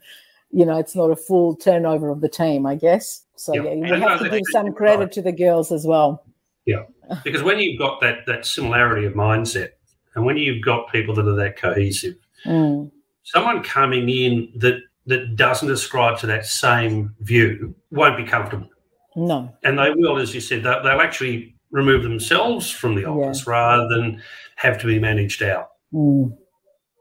you 0.55 0.65
know 0.65 0.77
it's 0.77 0.95
not 0.95 1.11
a 1.11 1.15
full 1.17 1.55
turnover 1.55 2.09
of 2.09 2.21
the 2.21 2.29
team, 2.29 2.65
I 2.65 2.75
guess. 2.75 3.23
So 3.35 3.53
Yeah. 3.53 3.63
yeah, 3.63 3.73
you 3.73 3.93
And 3.93 4.03
have 4.03 4.19
to 4.21 4.29
give 4.29 4.41
some 4.51 4.71
credit 4.73 5.11
to 5.13 5.21
the 5.21 5.33
girls 5.33 5.71
as 5.71 5.85
well. 5.85 6.23
Yeah, 6.65 6.83
because 7.23 7.43
when 7.43 7.59
you've 7.59 7.77
got 7.77 7.99
that 8.01 8.25
that 8.25 8.45
similarity 8.45 9.05
of 9.05 9.13
mindset, 9.13 9.71
and 10.15 10.25
when 10.25 10.37
you've 10.37 10.63
got 10.63 10.89
people 10.91 11.13
that 11.15 11.27
are 11.27 11.35
that 11.35 11.57
cohesive, 11.57 12.15
Mm. 12.45 12.91
someone 13.23 13.61
coming 13.63 14.07
in 14.09 14.49
that 14.55 14.77
that 15.07 15.35
doesn't 15.35 15.69
ascribe 15.69 16.17
to 16.19 16.27
that 16.27 16.45
same 16.45 17.13
view 17.19 17.75
won't 17.91 18.17
be 18.17 18.23
comfortable, 18.23 18.69
No, 19.15 19.49
and 19.63 19.77
they 19.77 19.91
will, 19.91 20.17
as 20.17 20.33
you 20.33 20.41
said, 20.41 20.63
they'll, 20.63 20.81
they'll 20.83 21.01
actually 21.01 21.53
remove 21.71 22.01
themselves 22.03 22.71
from 22.71 22.95
the 22.95 23.01
Yeah. 23.01 23.09
office 23.09 23.45
rather 23.45 23.87
than 23.93 24.21
have 24.55 24.79
to 24.79 24.87
be 24.87 24.97
managed 24.99 25.43
out. 25.43 25.67
Mm. 25.93 26.35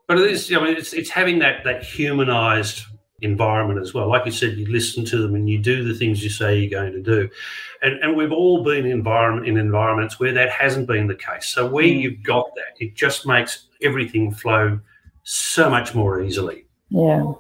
But 0.08 0.18
it 0.18 0.30
is, 0.30 0.52
I 0.52 0.58
mean, 0.62 0.76
it's 0.76 0.92
it's 0.92 1.08
having 1.10 1.38
that 1.38 1.62
that 1.64 1.82
humanized 1.84 2.82
environment 3.22 3.80
as 3.80 3.94
well. 3.94 4.08
Like 4.08 4.26
you 4.26 4.32
said, 4.32 4.56
you 4.56 4.66
listen 4.66 5.04
to 5.06 5.18
them 5.18 5.34
and 5.34 5.48
you 5.48 5.58
do 5.58 5.84
the 5.84 5.94
things 5.94 6.22
you 6.22 6.30
say 6.30 6.58
you're 6.58 6.80
going 6.80 6.92
to 6.92 7.00
do. 7.02 7.28
And 7.82 7.94
and 8.02 8.16
we've 8.16 8.32
all 8.32 8.62
been 8.64 8.86
in 8.86 8.92
environment 8.92 9.46
in 9.46 9.56
environments 9.56 10.18
where 10.18 10.32
that 10.32 10.50
hasn't 10.50 10.86
been 10.86 11.06
the 11.06 11.14
case. 11.14 11.48
So 11.48 11.66
where 11.68 11.84
Mm. 11.84 12.00
you've 12.02 12.22
got 12.22 12.46
that, 12.56 12.84
it 12.84 12.94
just 12.94 13.26
makes 13.26 13.68
everything 13.82 14.32
flow 14.32 14.80
so 15.22 15.70
much 15.70 15.94
more 15.94 16.20
easily. 16.22 16.66
yeah, 16.90 17.32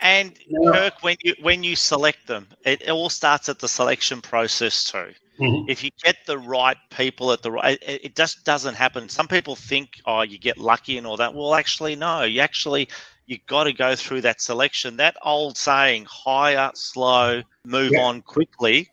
And 0.00 0.32
Yeah. 0.46 0.72
Kirk, 0.72 1.02
when 1.02 1.16
you 1.22 1.34
when 1.40 1.62
you 1.62 1.76
select 1.76 2.26
them, 2.26 2.48
it, 2.64 2.82
it 2.82 2.90
all 2.90 3.10
starts 3.10 3.48
at 3.48 3.58
the 3.58 3.68
selection 3.68 4.20
process 4.20 4.84
too. 4.84 5.12
Mm-hmm. 5.40 5.70
If 5.70 5.82
you 5.82 5.90
get 6.04 6.16
the 6.26 6.36
right 6.38 6.76
people 6.90 7.32
at 7.32 7.42
the 7.42 7.50
right, 7.50 7.78
it, 7.82 8.04
it, 8.04 8.16
just 8.16 8.44
doesn't 8.44 8.74
happen. 8.74 9.08
Some 9.08 9.26
people 9.26 9.56
think, 9.56 9.98
oh, 10.04 10.20
you 10.20 10.36
get 10.38 10.58
lucky 10.58 10.98
and 10.98 11.06
all 11.06 11.16
that. 11.16 11.32
Well, 11.34 11.54
actually, 11.54 11.96
no. 11.96 12.24
You 12.24 12.40
actually 12.42 12.90
you 13.30 13.38
got 13.46 13.64
to 13.64 13.72
go 13.72 13.94
through 13.94 14.22
that 14.22 14.40
selection. 14.40 14.96
That 14.96 15.16
old 15.22 15.56
saying, 15.56 16.06
hire 16.08 16.70
slow, 16.74 17.42
move 17.64 17.92
yep. 17.92 18.02
on 18.02 18.22
quickly, 18.22 18.90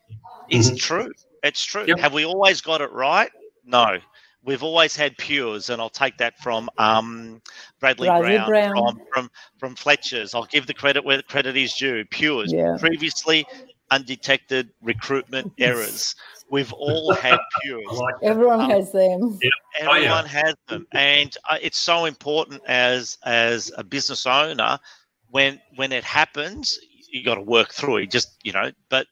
is 0.50 0.68
mm-hmm. 0.68 0.78
true. 0.78 1.12
It's 1.44 1.64
true. 1.64 1.86
Yep. 1.88 2.00
Have 2.00 2.14
we 2.14 2.26
always 2.26 2.62
got 2.62 2.82
it 2.82 2.92
right? 2.92 3.32
No 3.66 3.98
we've 4.48 4.64
always 4.64 4.96
had 4.96 5.16
pures, 5.18 5.70
and 5.70 5.80
I'll 5.80 5.90
take 5.90 6.18
that 6.18 6.40
from 6.40 6.70
um, 6.78 7.42
Bradley, 7.80 8.08
Bradley 8.08 8.38
Brown, 8.38 8.48
Brown, 8.48 8.76
From, 8.76 9.02
from 9.14 9.32
from 9.60 9.76
Fletcher's. 9.76 10.34
I'll 10.34 10.46
give 10.46 10.66
the 10.66 10.74
credit 10.74 11.04
where 11.04 11.18
the 11.18 11.24
credit 11.24 11.56
is 11.56 11.74
due. 11.76 12.06
Pures 12.06 12.52
yeah. 12.52 12.78
previously 12.80 13.46
undetected 13.92 14.70
recruitment 14.82 15.52
errors. 15.60 16.16
We've 16.50 16.72
all 16.74 17.14
had 17.14 17.40
pures. 17.62 17.86
Like 17.92 18.16
Everyone 18.22 18.62
um, 18.62 18.70
has 18.70 18.92
them. 18.92 19.38
Yeah. 19.42 19.50
Everyone 19.80 19.98
oh, 19.98 20.02
yeah. 20.02 20.28
has 20.28 20.56
them, 20.68 20.88
and 20.94 21.36
uh, 21.50 21.58
it's 21.62 21.80
so 21.80 22.06
important 22.06 22.62
as 22.68 23.18
as 23.24 23.72
a 23.78 23.84
business 23.84 24.26
owner 24.26 24.80
when 25.30 25.60
when 25.76 25.92
it 25.92 26.04
happens. 26.04 26.80
You 27.10 27.24
got 27.24 27.36
to 27.36 27.42
work 27.42 27.74
through 27.74 27.98
it. 27.98 28.12
Just 28.12 28.38
you 28.44 28.52
know, 28.52 28.72
but 28.90 29.08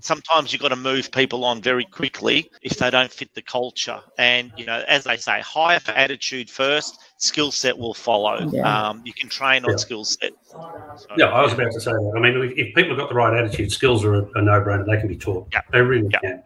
sometimes 0.00 0.52
you've 0.52 0.62
got 0.62 0.68
to 0.68 0.76
move 0.76 1.10
people 1.10 1.44
on 1.44 1.60
very 1.60 1.84
quickly 1.84 2.50
if 2.62 2.78
they 2.78 2.90
don't 2.90 3.10
fit 3.10 3.34
the 3.34 3.42
culture. 3.42 4.00
And, 4.18 4.52
you 4.56 4.64
know, 4.64 4.84
as 4.86 5.04
they 5.04 5.16
say, 5.16 5.40
hire 5.40 5.80
for 5.80 5.90
attitude 5.92 6.48
first, 6.48 7.00
skill 7.18 7.50
set 7.50 7.76
will 7.76 7.94
follow. 7.94 8.48
Yeah. 8.52 8.88
Um, 8.88 9.02
you 9.04 9.12
can 9.12 9.28
train 9.28 9.64
on 9.64 9.72
yeah. 9.72 9.76
skill 9.76 10.04
set. 10.04 10.32
So, 10.46 11.06
yeah, 11.16 11.26
I 11.26 11.42
was 11.42 11.52
about 11.52 11.72
to 11.72 11.80
say 11.80 11.90
that. 11.90 12.12
I 12.16 12.20
mean, 12.20 12.54
if 12.56 12.74
people 12.74 12.90
have 12.90 12.98
got 12.98 13.08
the 13.08 13.14
right 13.16 13.36
attitude, 13.36 13.72
skills 13.72 14.04
are 14.04 14.14
a, 14.14 14.22
a 14.36 14.42
no 14.42 14.60
brainer. 14.60 14.86
They 14.86 14.98
can 14.98 15.08
be 15.08 15.16
taught. 15.16 15.48
Yeah. 15.52 15.62
They 15.72 15.80
really 15.80 16.08
yeah. 16.12 16.20
can. 16.20 16.42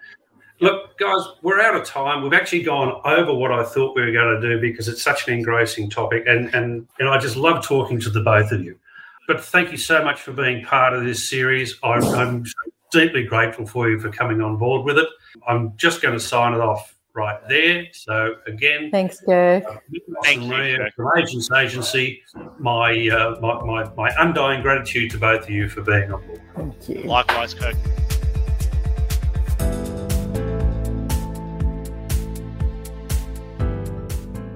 Look, 0.60 0.98
guys, 0.98 1.20
we're 1.40 1.60
out 1.60 1.74
of 1.74 1.86
time. 1.86 2.22
We've 2.22 2.34
actually 2.34 2.62
gone 2.62 3.00
over 3.06 3.32
what 3.32 3.50
I 3.50 3.64
thought 3.64 3.96
we 3.96 4.02
were 4.02 4.12
going 4.12 4.40
to 4.40 4.48
do 4.48 4.60
because 4.60 4.88
it's 4.88 5.02
such 5.02 5.26
an 5.26 5.34
engrossing 5.34 5.88
topic. 5.88 6.24
And, 6.26 6.54
and, 6.54 6.86
and 6.98 7.08
I 7.08 7.18
just 7.18 7.36
love 7.36 7.64
talking 7.64 7.98
to 8.00 8.10
the 8.10 8.20
both 8.20 8.52
of 8.52 8.62
you. 8.62 8.78
But 9.26 9.42
thank 9.42 9.72
you 9.72 9.78
so 9.78 10.04
much 10.04 10.20
for 10.20 10.32
being 10.32 10.62
part 10.64 10.92
of 10.92 11.04
this 11.04 11.30
series. 11.30 11.78
I, 11.82 11.94
I'm 11.94 12.44
deeply 12.92 13.24
grateful 13.24 13.64
for 13.64 13.88
you 13.88 13.98
for 13.98 14.10
coming 14.10 14.42
on 14.42 14.58
board 14.58 14.84
with 14.84 14.98
it. 14.98 15.08
I'm 15.48 15.74
just 15.76 16.02
going 16.02 16.14
to 16.14 16.20
sign 16.20 16.52
it 16.52 16.60
off 16.60 16.94
right 17.14 17.40
there. 17.48 17.86
So 17.92 18.34
again, 18.46 18.90
thanks, 18.90 19.20
Kirk. 19.20 19.64
Uh, 19.64 19.76
Thank 20.22 20.42
you, 20.42 20.88
from 20.94 21.10
Agents 21.16 21.50
Agency. 21.52 22.22
My, 22.58 23.08
uh, 23.08 23.40
my, 23.40 23.64
my 23.64 23.94
my 23.94 24.10
undying 24.18 24.62
gratitude 24.62 25.10
to 25.12 25.18
both 25.18 25.44
of 25.44 25.50
you 25.50 25.68
for 25.68 25.82
being 25.82 26.12
on 26.12 26.26
board. 26.26 26.42
Thank 26.54 26.88
you. 26.88 27.02
Likewise, 27.04 27.54
Kirk. 27.54 27.76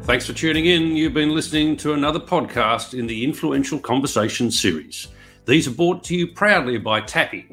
Thanks 0.04 0.26
for 0.26 0.34
tuning 0.34 0.66
in. 0.66 0.94
You've 0.94 1.14
been 1.14 1.34
listening 1.34 1.78
to 1.78 1.94
another 1.94 2.20
podcast 2.20 2.96
in 2.96 3.06
the 3.06 3.24
Influential 3.24 3.78
Conversation 3.78 4.50
series. 4.50 5.08
These 5.46 5.66
are 5.66 5.70
brought 5.70 6.04
to 6.04 6.14
you 6.14 6.26
proudly 6.26 6.76
by 6.76 7.00
Tapi 7.00 7.48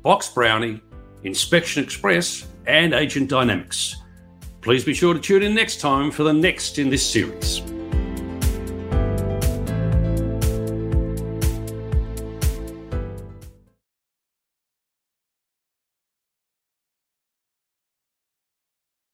Box 0.00 0.30
Brownie, 0.30 0.80
Inspection 1.24 1.84
Express, 1.84 2.48
and 2.66 2.94
Agent 2.94 3.28
Dynamics. 3.28 3.96
Please 4.62 4.84
be 4.84 4.94
sure 4.94 5.12
to 5.12 5.20
tune 5.20 5.42
in 5.42 5.54
next 5.54 5.82
time 5.82 6.10
for 6.10 6.22
the 6.22 6.32
next 6.32 6.78
in 6.78 6.88
this 6.88 7.06
series. 7.06 7.60